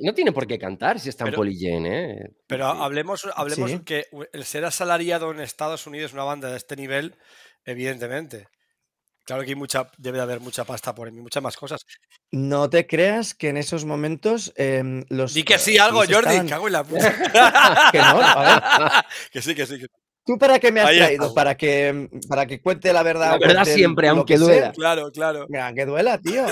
[0.00, 2.30] no, tiene por qué cantar si está en Polygen, ¿eh?
[2.46, 7.16] Pero hablemos, hablemos que el ser asalariado en Estados Unidos, una banda de este nivel,
[7.64, 8.46] evidentemente.
[9.26, 11.84] Claro que hay mucha, debe de haber mucha pasta por mí, muchas más cosas.
[12.30, 15.34] No te creas que en esos momentos eh, los.
[15.34, 17.90] Di que sí, algo, Jordi, cago en la puta.
[17.90, 19.04] que no, a ver.
[19.32, 19.80] que sí, que sí.
[19.80, 19.86] Que...
[20.24, 21.34] ¿Tú para qué me has traído?
[21.34, 23.32] Para que, para que cuente la verdad.
[23.32, 24.70] La verdad siempre, aunque duela.
[24.72, 25.46] Claro, claro.
[25.60, 26.46] Aunque duela, tío.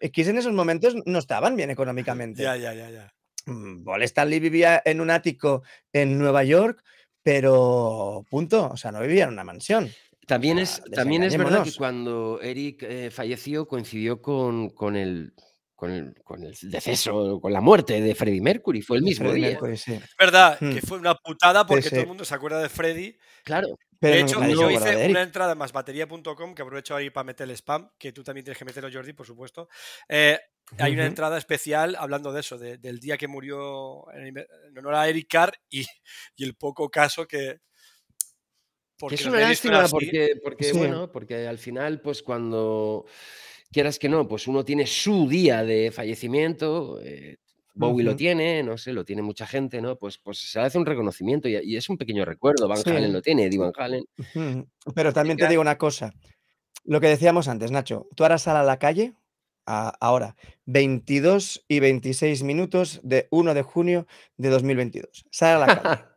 [0.00, 2.42] es que en esos momentos no estaban bien económicamente.
[2.42, 3.12] Ya, ya, ya, ya.
[3.44, 6.84] Paul mm, Stanley vivía en un ático en Nueva York,
[7.22, 8.70] pero punto.
[8.72, 9.90] O sea, no vivía en una mansión.
[10.32, 15.34] También es, también es verdad que cuando Eric eh, falleció coincidió con, con, el,
[15.76, 18.80] con, el, con, el, deceso, con la muerte de Freddie Mercury.
[18.80, 19.58] Fue el mismo día.
[19.70, 20.86] Es verdad, que hmm.
[20.86, 23.18] fue una putada porque todo el mundo se acuerda de Freddie.
[23.44, 23.78] Claro.
[24.00, 27.90] de hecho, yo hice una entrada más batería.com, que aprovecho ahí para meter el spam,
[27.98, 29.68] que tú también tienes que meterlo, Jordi, por supuesto.
[30.08, 30.40] Eh,
[30.78, 35.26] hay una entrada especial hablando de eso, del día que murió en honor a Eric
[35.28, 35.84] Carr y,
[36.36, 37.60] y el poco caso que,
[39.10, 43.06] es una lástima porque, porque bueno, porque al final, pues cuando
[43.70, 47.38] quieras que no, pues uno tiene su día de fallecimiento, eh,
[47.74, 49.96] Bowie lo tiene, no sé, lo tiene mucha gente, ¿no?
[49.96, 52.68] Pues, pues se hace un reconocimiento y, es un pequeño recuerdo.
[52.68, 54.04] Van Halen lo tiene, Eddie Van Halen.
[54.94, 56.12] Pero también te digo una cosa,
[56.84, 59.14] lo que decíamos antes, Nacho, tú harás a la calle
[59.64, 60.36] ahora,
[60.66, 65.24] 22 y 26 minutos de 1 de junio de 2022.
[65.30, 66.04] Sal a la calle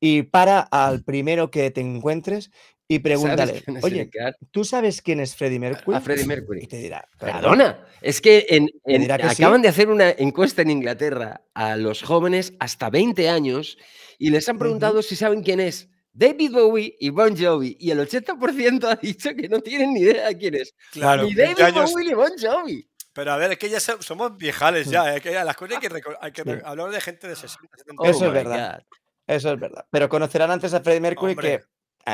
[0.00, 2.50] y para al primero que te encuentres
[2.88, 4.10] y pregúntale, oye,
[4.50, 5.96] ¿tú sabes quién es Freddie Mercury?
[5.96, 6.64] A Freddie Mercury.
[6.64, 8.68] Y te dirá, perdona, es que, en,
[9.12, 13.78] acaban de hacer una encuesta en Inglaterra a los jóvenes hasta 20 años
[14.18, 17.76] y les han preguntado si saben quién es David Bowie y Bon Jovi.
[17.78, 20.74] Y el 80% ha dicho que no tienen ni idea de quién es.
[20.90, 22.90] Claro, ni David Bowie ni Bon Jovi.
[23.12, 25.14] Pero a ver, es que ya somos viejales ya.
[25.14, 25.78] Es que las cosas
[26.20, 28.82] hay que, hablar de gente de 60, 70 Eso es verdad.
[29.30, 29.86] Eso es verdad.
[29.90, 31.62] Pero conocerán antes a Freddie Mercury que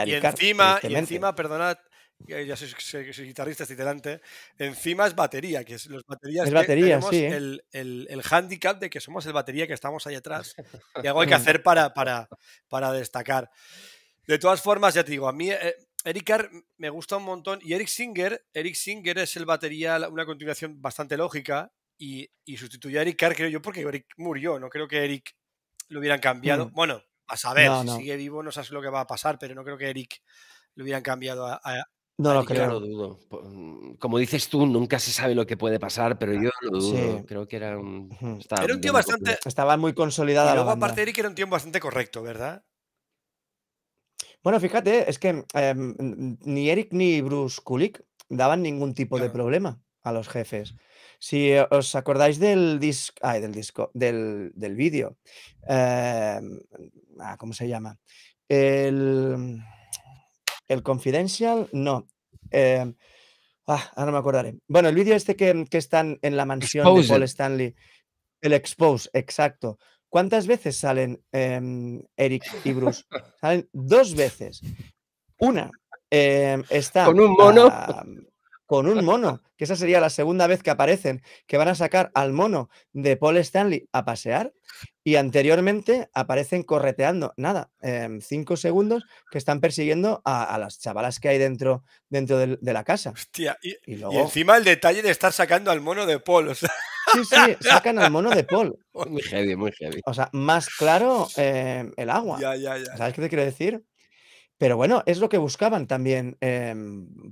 [0.05, 1.79] y encima, y encima, perdonad,
[2.27, 2.75] ya soy,
[3.25, 4.21] guitarrista, estoy delante.
[4.59, 6.47] Encima es batería, que es los baterías.
[6.47, 7.25] Es batería, sí.
[7.25, 7.29] ¿eh?
[7.29, 10.55] El, el, el, handicap de que somos el batería que estamos ahí atrás.
[11.03, 12.29] Y algo hay que hacer para, para,
[12.69, 13.51] para destacar.
[14.27, 17.61] De todas formas, ya te digo, a mí eh, Eric Carr me gusta un montón.
[17.63, 21.73] Y Eric Singer, Eric Singer es el batería, una continuación bastante lógica.
[21.99, 24.59] Y, y sustituyó a Eric Carr, creo yo, porque Eric murió.
[24.59, 25.35] No creo que Eric
[25.89, 26.69] lo hubieran cambiado.
[26.69, 26.73] Mm.
[26.73, 29.65] Bueno, a saber, si sigue vivo no sabes lo que va a pasar, pero no
[29.65, 30.23] creo que Eric
[30.75, 31.61] lo hubieran cambiado a...
[32.19, 32.67] no lo creo.
[32.67, 33.21] lo dudo.
[33.31, 37.25] Mm, como dices tú, nunca se sabe lo que puede pasar, pero yo lo dudo.
[37.27, 38.11] Creo que era un...
[38.63, 39.39] Era un tío bastante...
[39.45, 40.51] Estaba muy consolidado.
[40.51, 42.65] Y luego, aparte, Eric era un tío bastante correcto, ¿verdad?
[44.43, 49.81] Bueno, fíjate, es que em, ni Eric ni Bruce Kulick daban ningún tipo de problema
[50.03, 50.75] a los jefes.
[51.19, 55.17] Si os acordáis del, disco, del disco, del, del vídeo,
[55.63, 56.61] em,
[57.21, 57.99] ah, ¿cómo se llama?
[58.49, 59.59] El,
[60.69, 62.07] el Confidential, no.
[62.51, 62.95] Em,
[63.67, 64.55] ah, ahora me acordaré.
[64.69, 67.75] Bueno, el vídeo este que, están en la mansión de Paul Stanley,
[68.41, 69.79] el Expose, exacto.
[70.09, 73.05] ¿Cuántas veces salen em, Eric y Bruce?
[73.41, 74.63] Salen dos veces.
[75.39, 75.71] Una
[76.11, 77.07] está.
[77.07, 77.69] Con un mono
[78.67, 82.11] con un mono, que esa sería la segunda vez que aparecen, que van a sacar
[82.15, 84.53] al mono de Paul Stanley a pasear
[85.03, 91.29] y anteriormente aparecen correteando, nada, en cinco segundos que están persiguiendo a, las chavalas que
[91.29, 93.11] hay dentro, dentro de, la casa.
[93.11, 96.55] Hostia, y, encima el detalle de estar sacando al mono de Paul.
[96.55, 96.67] Sí,
[97.25, 98.77] sí, sacan al mono de Paul.
[99.09, 100.01] Muy heavy, muy heavy.
[100.07, 102.39] O sea, más claro em, el agua.
[102.41, 102.97] Ya, ya, ya.
[102.97, 103.85] ¿Sabes qué te quiero decir?
[104.59, 106.39] Pero bueno, es lo que buscaban también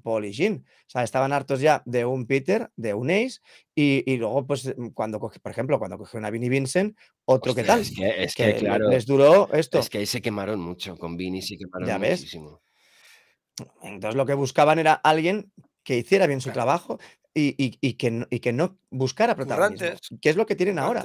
[0.03, 0.65] Paul y Jean.
[0.87, 3.41] O sea, estaban hartos ya de un Peter, de un Ace,
[3.75, 7.65] y, luego, pues, mm, cuando coge, por ejemplo, cuando cogieron a Vinnie Vincent, otro que
[7.65, 7.81] tal.
[7.81, 8.91] Es que, claro.
[8.91, 9.79] Les duró esto.
[9.79, 12.21] Es que ahí se quemaron mucho, con Vinnie sí quemaron ya ves.
[12.21, 12.61] muchísimo.
[13.83, 15.53] Entonces lo que buscaban era alguien
[15.83, 16.99] que hiciera bien su trabajo
[17.33, 19.89] y, que, que, no buscara protagonismo.
[20.21, 21.05] ¿Qué es lo que tienen ahora?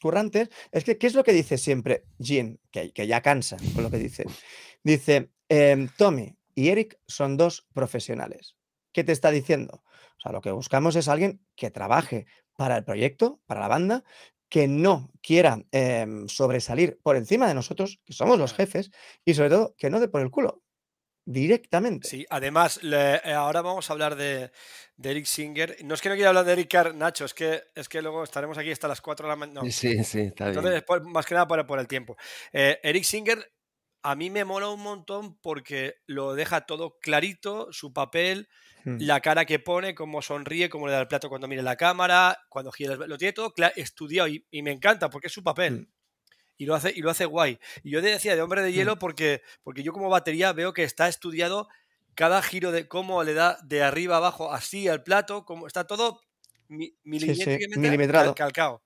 [0.00, 2.58] currantes, es que, ¿qué es lo que dice siempre Jean?
[2.70, 4.24] Que, que ya cansa con lo que dice.
[4.82, 8.56] Dice, em, Tommy y Eric son dos profesionales.
[8.92, 9.82] ¿Qué te está diciendo?
[10.18, 12.26] O sea, lo que buscamos es alguien que trabaje
[12.56, 14.04] para el proyecto, para la banda,
[14.48, 18.90] que no quiera em, sobresalir por encima de nosotros, que somos los jefes,
[19.24, 20.62] y sobre todo que no dé por el culo
[21.24, 22.08] directamente.
[22.08, 24.50] Sí, además, eh, ahora vamos a hablar de,
[25.02, 25.76] Eric Singer.
[25.84, 28.24] No es que no quiera hablar de Eric Carr, Nacho, es que, es que luego
[28.24, 29.70] estaremos aquí hasta las 4 de la mañana.
[29.70, 32.16] Sí, sí, está Entonces, más que nada por, el tiempo.
[32.52, 33.52] Eh, Eric Singer
[34.02, 38.48] a mí me mola un montón porque lo deja todo clarito, su papel,
[38.84, 38.96] hmm.
[39.00, 42.38] la cara que pone, cómo sonríe, cómo le da el plato cuando mire la cámara,
[42.48, 45.80] cuando gira, lo tiene todo estudiado y, me encanta porque es su papel.
[45.80, 45.92] Hmm.
[46.56, 47.58] Y lo, hace, y lo hace guay.
[47.82, 48.74] Y yo decía de hombre de hmm.
[48.74, 51.68] hielo porque, porque yo como batería veo que está estudiado
[52.14, 56.20] cada giro de cómo le da de arriba abajo así al plato, como está todo
[56.68, 58.82] milimetrado, calcado.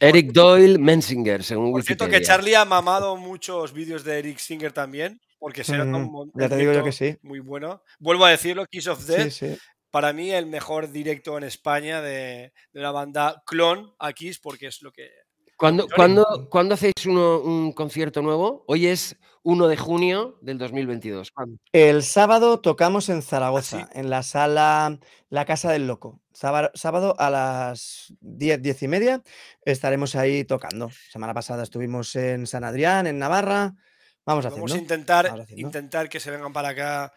[0.00, 4.72] Eric Doyle Mensinger, según Por cierto que Charlie ha mamado muchos vídeos de Eric Singer
[4.72, 7.16] también, porque será un ya te digo yo que sí.
[7.22, 7.82] muy bueno.
[7.98, 9.58] Vuelvo a decirlo, Kiss of Death,
[9.90, 14.66] para mí el mejor directo en España de, de una banda clon a Kiss, porque
[14.66, 15.10] es lo que...
[15.64, 15.88] ¿Cuándo,
[16.50, 18.64] ¿cuándo, hacéis un concierto nuevo?
[18.66, 21.32] Hoy es 1 de junio del 2022.
[21.72, 24.98] El sábado tocamos en Zaragoza, ¿Ah, en la sala
[25.30, 26.20] La Casa del Loco.
[26.34, 29.22] Sábado, a las 10, 10 y media
[29.64, 30.90] estaremos ahí tocando.
[31.10, 33.72] Semana pasada estuvimos en San Adrián, en Navarra.
[34.26, 37.14] Vamos a Vamos a intentar, intentar que se vengan para acá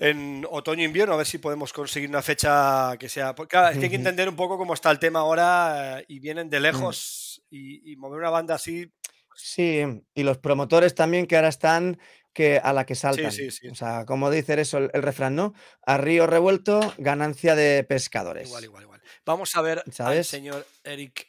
[0.00, 3.34] en otoño-invierno, a ver si podemos conseguir una fecha que sea.
[3.34, 6.20] Claro, es que hay que entender un poco cómo está el tema ahora eh, y
[6.20, 6.62] vienen de mm.
[6.62, 8.90] lejos y, mover una banda así.
[9.34, 9.82] Sí,
[10.14, 11.98] y los promotores también que ahora están
[12.32, 13.30] que a la que saltan.
[13.70, 15.52] O sea, como dice eso el, refrán, ¿no?
[15.82, 18.48] A río revuelto, ganancia de pescadores.
[18.48, 19.02] Igual, igual, igual.
[19.26, 20.18] Vamos a ver ¿Sabes?
[20.18, 21.28] al señor Eric,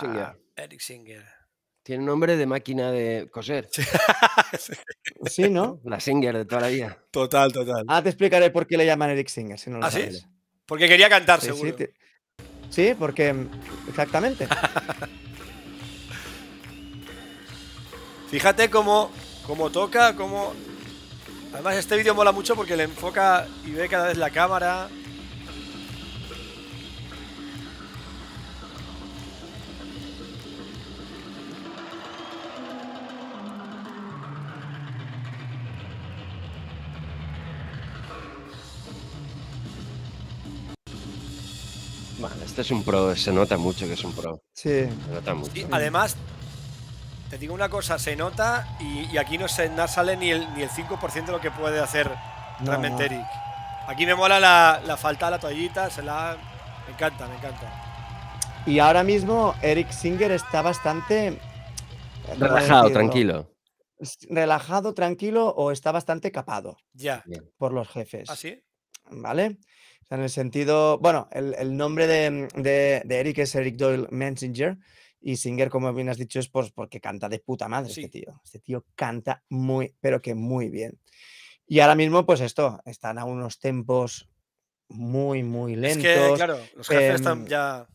[0.00, 0.36] Singer.
[0.56, 1.37] Eric Singer.
[1.88, 3.66] Tiene nombre de máquina de coser.
[5.24, 5.80] sí, ¿no?
[5.84, 6.98] La Singer de toda la vida.
[7.10, 7.86] Total, total.
[7.88, 10.06] Ah, te explicaré por qué le llaman Eric Singer, si no lo ¿Ah, sí?
[10.66, 11.74] Porque quería cantar, seguro.
[12.68, 13.34] Sí, porque
[13.88, 14.46] exactamente.
[18.30, 19.10] Fíjate cómo,
[19.46, 20.52] cómo toca, cómo...
[21.54, 24.90] Además este vídeo mola mucho porque le enfoca y ve cada vez la cámara.
[42.28, 44.42] Vale, este es un pro, se nota mucho que es un pro.
[44.54, 44.68] Sí.
[44.68, 45.68] Se nota mucho.
[45.70, 46.16] además,
[47.30, 50.70] te digo una cosa, se nota y, aquí no, se, sale ni el, ni el
[50.70, 52.10] 5% de lo que puede hacer
[52.60, 53.26] realmente Eric.
[53.86, 56.36] Aquí me mola la, falta de la toallita, se la...
[56.86, 58.62] Me encanta, me encanta.
[58.66, 61.38] Y ahora mismo Eric Singer está bastante...
[62.38, 63.50] Relajado, tranquilo.
[64.28, 66.76] Relajado, tranquilo o está bastante capado.
[66.92, 67.24] Ya.
[67.56, 68.28] Por los jefes.
[68.28, 68.62] ¿Ah, sí?
[70.10, 74.78] En el sentido, bueno, el, nombre de, Eric es Eric Doyle Mensinger
[75.20, 78.40] y Singer, como bien has dicho, es porque canta de puta madre este tío.
[78.42, 80.98] Este tío canta muy, pero que muy bien.
[81.66, 84.30] Y ahora mismo, pues esto, están a unos tempos
[84.88, 86.04] muy, muy lentos.
[86.06, 87.86] Es que, claro, los jefes están em, ya...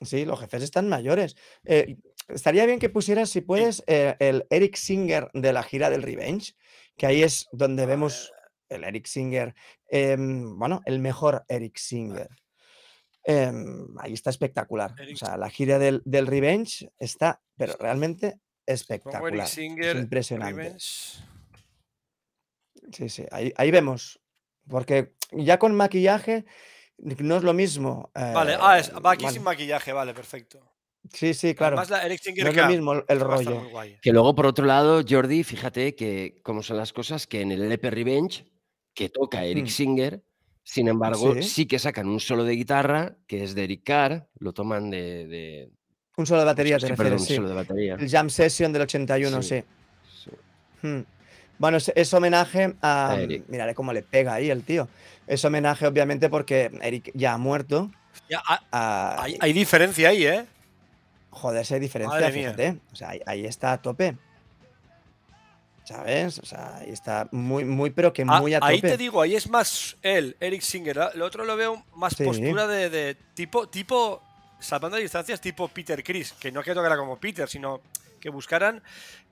[0.00, 1.34] Sí, los jefes están mayores.
[1.64, 1.96] Eh,
[2.28, 6.54] estaría bien que pusieras, si puedes, eh, el Eric Singer de la gira del Revenge,
[6.96, 8.32] que ahí es donde vemos
[8.68, 9.54] el Eric Singer,
[9.88, 12.28] em, bueno, el mejor Eric Singer.
[13.24, 14.94] Em, ahí está espectacular.
[15.12, 19.48] O sea, la gira del, Revenge está, pero realmente espectacular.
[19.58, 20.76] impresionante.
[22.92, 24.20] Sí, sí, ahí, vemos.
[24.68, 26.44] Porque ya con maquillaje
[26.98, 28.10] no es lo mismo.
[28.14, 30.74] vale, ah, va aquí sin maquillaje, vale, perfecto.
[31.12, 31.78] Sí, sí, claro.
[31.78, 33.62] Además, Eric Singer no es lo mismo el rollo.
[34.00, 37.62] Que luego, por otro lado, Jordi, fíjate que cómo son las cosas, que en el
[37.62, 38.46] LP Revenge
[38.94, 39.68] que toca Eric mm.
[39.68, 40.22] Singer.
[40.66, 41.66] Sin embargo, ¿Sí?
[41.66, 45.70] que sacan un solo de guitarra, que es de Eric Carr, lo toman de...
[46.16, 47.34] Un solo de batería, te refieres, sí.
[47.36, 47.96] solo de batería.
[48.00, 49.62] El Jam Session del 81, sí.
[50.80, 51.00] Hmm.
[51.58, 53.18] Bueno, es, homenaje a...
[53.48, 54.88] Miraré cómo le pega ahí el tío.
[55.26, 57.90] Es homenaje, obviamente, porque Eric ya ha muerto.
[58.72, 60.46] Ah, hay, diferencia ahí, ¿eh?
[61.28, 62.78] Joder, hay diferencia, fíjate.
[62.90, 64.16] O sea, ahí está a tope.
[65.84, 66.38] ¿Sabes?
[66.38, 68.72] O sea, ahí está muy, muy, pero que ah, muy a, tope.
[68.72, 70.98] Ahí te digo, ahí es más él, Eric Singer.
[71.14, 74.22] El otro lo veo más postura de, tipo, tipo,
[74.58, 77.82] salvando distancias, tipo Peter Chris, que no que tocara como Peter, sino
[78.18, 78.82] que buscaran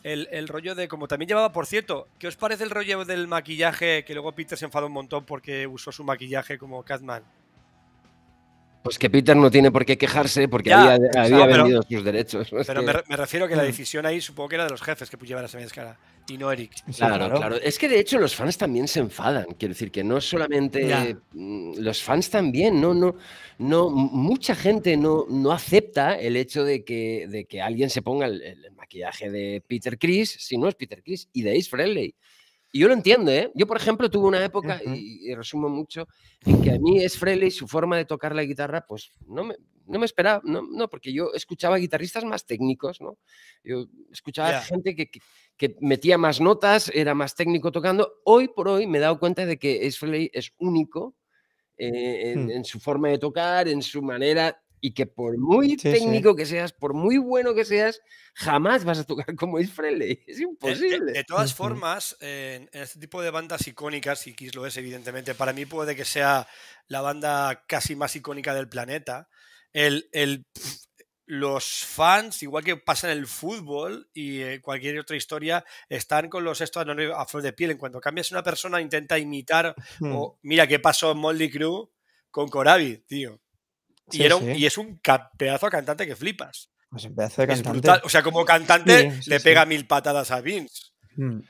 [0.02, 3.26] el, el, rollo de, como también llevaba, por cierto, ¿qué os parece el rollo del
[3.26, 7.24] maquillaje que luego Peter se enfadó un montón porque usó su maquillaje como Catman?
[8.82, 10.98] Pues que Peter no tiene por qué quejarse porque había,
[11.46, 12.48] vendido sus derechos.
[12.66, 15.44] Pero me, refiero que la decisión ahí supongo que era de los jefes que llevar
[15.44, 15.96] esa cara
[16.28, 16.72] y no Eric.
[16.96, 19.46] Claro, claro, Es que de hecho los fans también se enfadan.
[19.58, 23.16] Quiero decir que no solamente mm, los fans también, no, no,
[23.58, 28.26] no, mucha gente no, no acepta el hecho de que, de que alguien se ponga
[28.26, 32.14] el, maquillaje de Peter Chris si no es Peter Chris y de Ace Frehley.
[32.74, 33.52] Y yo lo entiendo, ¿eh?
[33.54, 36.08] Yo, por ejemplo, tuve una época, y, resumo mucho,
[36.46, 39.56] en que a mí es Frehley, su forma de tocar la guitarra, pues no me,
[39.86, 43.18] no me esperaba, no, no, porque yo escuchaba guitarristas más técnicos, ¿no?
[43.62, 45.10] Yo escuchaba gente que,
[45.58, 48.20] que, metía más notas, era más técnico tocando.
[48.24, 51.14] Hoy por hoy me he dado cuenta de que Ace Frehley es único
[51.76, 52.50] eh, en, hmm.
[52.52, 56.72] en, su forma de tocar, en su manera y que por muy técnico que seas,
[56.72, 58.00] por muy bueno que seas,
[58.34, 60.24] jamás vas a tocar como es Frehley.
[60.26, 61.12] Es imposible.
[61.12, 65.52] De, todas formas, en, este tipo de bandas icónicas, y Kiss lo es evidentemente, para
[65.52, 66.48] mí puede que sea
[66.88, 69.28] la banda casi más icónica del planeta.
[69.72, 70.46] El, el,
[71.26, 76.42] los fans, igual que pasa en el fútbol y eh, cualquier otra historia, están con
[76.42, 77.70] los estos a flor de piel.
[77.70, 81.88] En cuanto cambias una persona, intenta imitar, o mira qué pasó en Moldy Crew
[82.32, 83.40] con Corabi, tío.
[84.10, 85.00] Y, es un
[85.38, 86.70] pedazo de cantante que flipas.
[86.90, 87.90] Pues un pedazo de cantante.
[88.04, 90.92] O sea, como cantante le pega mil patadas a Vince.
[91.16, 91.40] Hmm.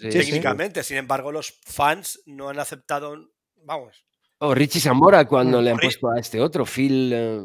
[0.00, 0.82] técnicamente.
[0.82, 3.16] Sin embargo, los fans no han aceptado.
[3.64, 4.04] Vamos.
[4.38, 5.64] O Richie Zamora cuando hmm.
[5.64, 7.12] le han puesto a este otro, Phil.
[7.12, 7.40] Eh,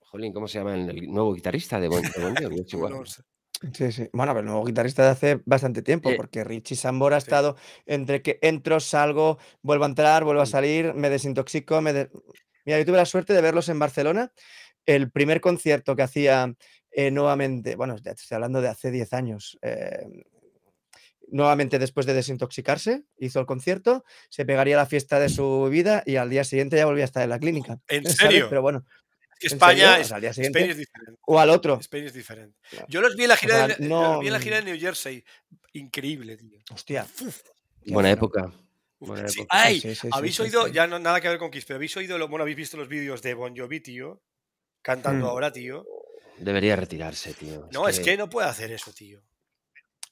[0.00, 2.02] jolín, ¿cómo se llama el nuevo guitarrista de Bon,
[3.72, 4.08] Sí, sí.
[4.12, 7.56] Bueno, pero el nuevo guitarrista de hace bastante tiempo, eh, porque Richie Sambora ha estado
[7.86, 10.48] entre que entro, salgo, vuelvo a entrar, vuelvo a mm.
[10.48, 12.08] salir, me desintoxico, me,
[12.68, 14.30] Mira, yo tuve la suerte de verlos en Barcelona.
[14.84, 16.54] El primer concierto que hacía
[16.90, 20.22] eh, nuevamente, bueno, estoy hablando de hace 10 años, em,
[21.28, 26.16] nuevamente después de desintoxicarse, hizo el concierto, se pegaría la fiesta de su vida y
[26.16, 27.80] al día siguiente ya volvía a estar en la clínica.
[27.88, 28.04] ¿En
[28.44, 28.50] serio?
[28.50, 28.84] Pero bueno.
[29.40, 30.82] España, es, diferente.
[31.26, 31.78] O al otro.
[31.80, 32.58] España es diferente.
[32.88, 35.24] Yo los vi en la gira, de, vi en la gira de New Jersey.
[35.72, 36.58] Increíble, tío.
[36.70, 37.06] Hostia.
[37.86, 38.52] Buena época.
[39.48, 42.56] Ay, habéis oído, ya no nada que ver con Kiss, pero habéis oído, bueno, habéis
[42.56, 44.22] visto los vídeos de Bon Jovi, tío,
[44.82, 45.28] cantando hmm.
[45.28, 45.86] ahora, tío.
[46.38, 47.68] Debería retirarse, tío.
[47.72, 48.16] No, es que...
[48.16, 49.22] no puede hacer eso, tío.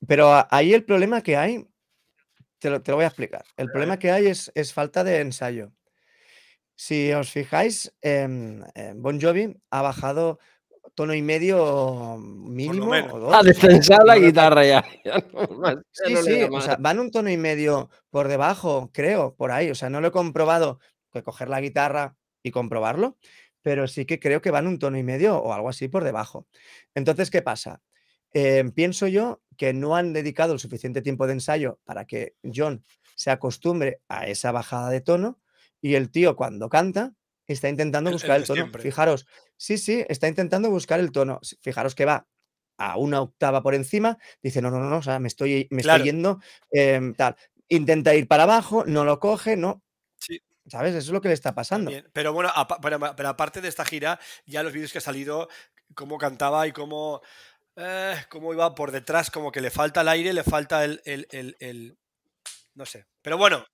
[0.07, 1.67] Pero ahí el problema que hay,
[2.59, 3.45] te lo, voy a explicar.
[3.57, 5.73] El problema que hay es, es falta de ensayo.
[6.75, 10.39] Si os fijáis, Bon Jovi ha bajado
[10.97, 12.93] tono y medio mínimo.
[13.33, 14.85] Ha descensado la guitarra ya.
[15.93, 19.71] sí, sí, o sea, van un tono y medio por debajo, creo, por ahí.
[19.71, 20.81] O sea, no lo he comprobado,
[21.13, 23.19] que coger la guitarra y comprobarlo,
[23.61, 26.49] pero sí que creo que van un tono y medio o algo así por debajo.
[26.95, 27.83] Entonces, ¿qué pasa?
[28.33, 32.83] Em, pienso yo que no han dedicado el suficiente tiempo de ensayo para que John
[33.15, 35.41] se acostumbre a esa bajada de tono
[35.83, 37.13] y el tío cuando canta
[37.47, 38.71] está intentando buscar el, tono.
[38.79, 39.27] Fijaros,
[39.57, 41.41] sí, sí, está intentando buscar el tono.
[41.61, 42.27] Fijaros que va
[42.79, 46.03] a una octava por encima, dice, no, no, no, o sea, me estoy, me estoy
[46.03, 46.41] yendo,
[46.71, 47.37] em, tal.
[47.69, 49.83] Intenta ir para abajo, no lo coge, no.
[50.19, 50.41] Sí.
[50.67, 50.91] ¿Sabes?
[50.95, 51.91] Eso es lo que le está pasando.
[52.13, 52.53] Pero bueno,
[52.83, 55.49] pero, aparte de esta gira, ya los vídeos que ha salido,
[55.95, 57.23] cómo cantaba y cómo,
[57.77, 61.97] eh, cómo iba por detrás, como que le falta el aire, le falta el, el
[62.77, 63.07] no sé.
[63.23, 63.65] Pero bueno,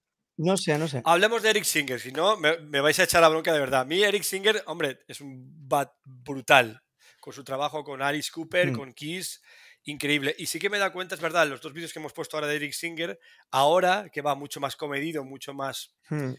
[0.42, 1.02] no sé, no sé.
[1.04, 3.82] Hablemos de Eric Singer, si no, me, vais a echar la bronca de verdad.
[3.82, 6.82] A mí, Eric Singer, hombre, es un bat brutal.
[7.20, 8.76] Con su trabajo con Alice Cooper, mm.
[8.76, 9.40] con Kiss,
[9.84, 10.34] increíble.
[10.38, 12.48] Y sí que me da cuenta, es verdad, los dos vídeos que hemos puesto ahora
[12.48, 13.18] de Eric Singer,
[13.52, 15.94] ahora que va mucho más comedido, mucho más.
[16.10, 16.32] Mm.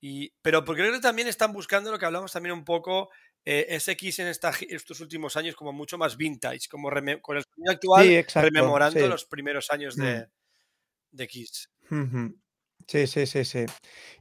[0.00, 3.08] Y, pero porque creo que también están buscando lo que hablamos también un poco,
[3.44, 6.90] eh, ese Kiss en estos últimos años, como mucho más vintage, como
[7.22, 10.30] con el sonido actual, rememorando los primeros años de, mm.
[11.12, 11.70] de Kiss.
[12.86, 13.64] Sí, sí, sí, sí.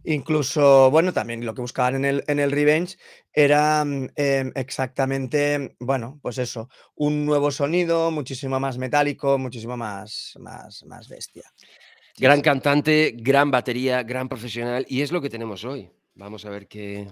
[0.05, 2.97] Incluso, bueno, también lo que buscaban en el, en el Revenge
[3.31, 10.33] era mm, em, exactamente, bueno, pues eso, un nuevo sonido, muchísimo más metálico, muchísimo más,
[10.39, 11.43] más, más bestia.
[12.17, 15.91] Gran cantante, gran batería, gran profesional, y es lo que tenemos hoy.
[16.15, 17.07] Vamos a ver qué,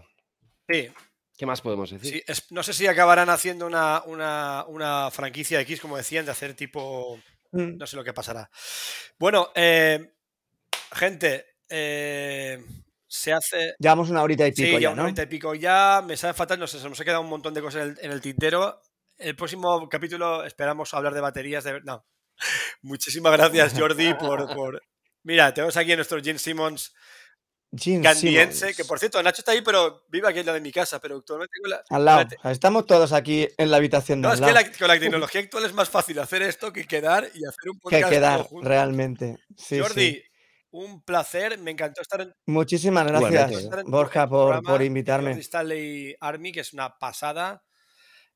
[0.68, 0.90] Sí,
[1.38, 2.24] ¿Qué más podemos decir?
[2.26, 6.54] sí, no sé si acabarán haciendo una, una, una franquicia X, como decían, de hacer
[6.54, 7.20] tipo.
[7.52, 7.78] Mm.
[7.78, 8.50] No sé lo que pasará.
[9.20, 10.13] Bueno, eh,
[10.94, 12.64] Gente, eh,
[13.08, 13.76] se hace.
[13.80, 14.78] Llevamos una horita y pico.
[14.78, 16.04] Sí, ya, una horita y pico ya.
[16.06, 18.22] Me sabe fatal, no sé, se nos ha quedado un montón de cosas en el,
[18.22, 18.82] tintero.
[19.18, 21.64] El próximo capítulo esperamos hablar de baterías.
[21.64, 21.82] De...
[21.82, 22.06] No.
[22.82, 24.82] Muchísimas gracias, Jordi, por,
[25.24, 26.94] Mira, tenemos aquí a nuestro Jim Simmons.
[28.02, 31.00] candiense, que por cierto, Nacho está ahí, pero vive aquí en la de mi casa,
[31.00, 31.54] pero actualmente
[31.90, 35.42] Al lado, estamos todos aquí en la habitación de No, es que con la tecnología
[35.42, 38.04] actual es más fácil hacer esto que quedar y hacer un podcast.
[38.04, 39.38] Que quedar, realmente.
[39.70, 40.22] Jordi,
[40.74, 42.34] un placer, me encantó estar en.
[42.48, 45.32] Muchísimas gracias, Borja, por, por, invitarme.
[45.40, 47.64] Stanley Army, que es una pasada.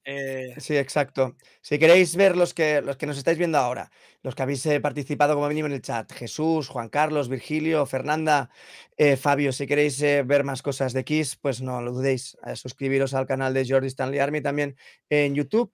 [0.06, 1.36] Eh, sí, exacto.
[1.62, 4.80] Si queréis ver los que, los que nos estáis viendo ahora, los que habéis eh,
[4.80, 8.50] participado como mínimo en el chat, Jesús, Juan Carlos, Virgilio, Fernanda,
[8.96, 13.28] eh, Fabio, si queréis ver más cosas de Kiss, pues no lo dudéis, suscribiros al
[13.28, 14.78] canal de Jordi Stanley Army también
[15.10, 15.74] en YouTube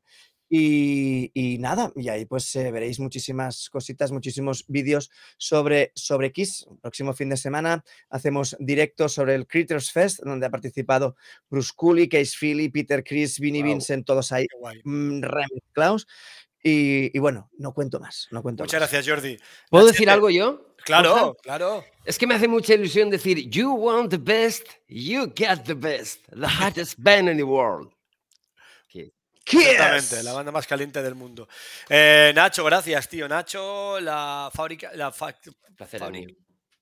[0.55, 6.67] y, nada, y ahí pues eh, veréis muchísimas cositas, muchísimos vídeos sobre, sobre Kiss.
[6.69, 11.15] El próximo fin de semana hacemos directos sobre el Critters Fest, donde ha participado
[11.49, 14.45] Bruce Cooley, Case Philly, Peter Chris, Vinnie Vincent, todos ahí
[14.83, 16.05] mm, remezclados.
[16.61, 19.37] Y, y, bueno, no cuento más, no cuento Muchas gracias, Jordi.
[19.71, 20.75] ¿Puedo decir algo yo?
[20.85, 21.83] Claro, claro.
[22.05, 26.19] Es que me hace mucha ilusión decir, you want the best, you get the best,
[26.29, 27.91] the hottest band in the world.
[29.45, 31.47] Exactamente, la banda más caliente del mundo.
[31.89, 33.27] Eh, Nacho, gracias, tío.
[33.27, 34.91] Nacho, la fábrica.
[34.93, 35.13] La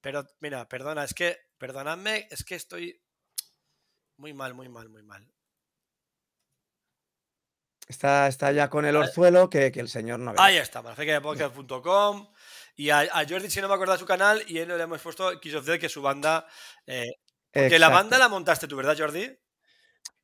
[0.01, 3.01] Pero, mira, perdona, es que, perdonadme, es que estoy
[4.17, 5.27] muy mal, muy mal, muy mal.
[7.87, 10.37] Está, está ya con el orzuelo que, el señor no ve.
[10.39, 12.31] Ahí está, podcast.com
[12.77, 15.39] Y a, Jordi, si no me acuerdo de su canal, y él le hemos puesto
[15.41, 16.47] Kiss of Death, que es su banda.
[16.85, 17.11] Eh,
[17.51, 19.29] que la banda la montaste tú, ¿verdad, Jordi?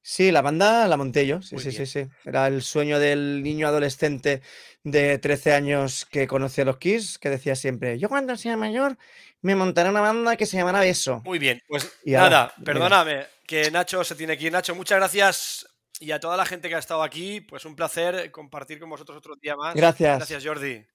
[0.01, 2.07] Sí, la banda la monté yo, sí, sí, sí, sí.
[2.23, 4.41] Era el sueño del niño adolescente
[4.83, 8.97] de 13 años que conocía a los Kiss, que decía siempre, yo cuando sea mayor
[9.41, 11.21] me montaré una banda que se llamará Eso.
[11.25, 14.51] Muy bien, pues nada, perdóname, que Nacho se tiene que ir.
[14.51, 15.67] Nacho, muchas gracias
[15.99, 19.17] y a toda la gente que ha estado aquí, pues un placer compartir con vosotros
[19.17, 19.75] otro día más.
[19.75, 20.17] Gracias.
[20.17, 20.85] Gracias, Jordi.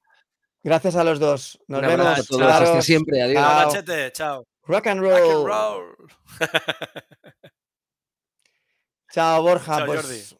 [0.62, 1.58] Gracias a los dos.
[1.66, 2.06] Nos vemos.
[2.06, 3.20] A todos, hasta siempre.
[3.20, 3.82] Adiós.
[4.12, 4.44] Chao.
[4.64, 5.10] Rock and roll.
[5.10, 5.96] Rock and roll.
[9.12, 9.84] Chao, Borja.
[9.84, 10.36] pues,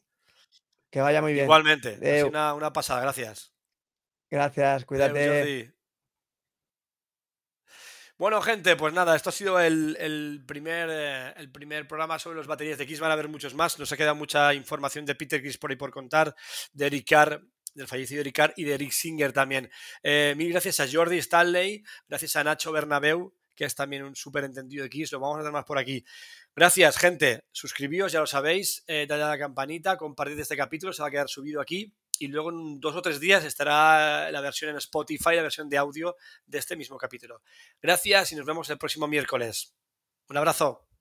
[0.91, 1.45] Que vaya muy bien.
[1.45, 2.25] Igualmente.
[2.25, 3.53] una, una, pasada, gracias.
[4.31, 5.75] Gracias, cuídate.
[8.17, 12.47] Bueno, gente, pues nada, esto ha sido el, primer, eh, el primer programa sobre los
[12.47, 13.01] baterías de Kiss.
[13.01, 13.79] Van a haber muchos más.
[13.79, 16.35] Nos ha quedado mucha información de Peter Kiss por ahí por contar,
[16.73, 17.43] de Eric Carr,
[17.75, 19.71] del fallecido Eric Carr y de Eric Singer también.
[20.03, 24.45] Eh, mil gracias a Jordi Stanley, gracias a Nacho Bernabeu, que es también un súper
[24.45, 25.13] entendido de Kiss.
[25.13, 26.05] Lo vamos a hacer más por aquí.
[26.55, 27.45] Gracias, gente.
[27.51, 28.85] Suscribíos, ya lo sabéis.
[28.87, 31.95] Eh, dale a la campanita, compartid este capítulo, se va a quedar subido aquí.
[32.19, 35.79] Y luego en dos o tres días estará la versión en Spotify, la versión de
[35.79, 36.15] audio
[36.45, 37.43] de este mismo capítulo.
[37.81, 39.75] Gracias y nos vemos el próximo miércoles.
[40.29, 40.92] Un abrazo.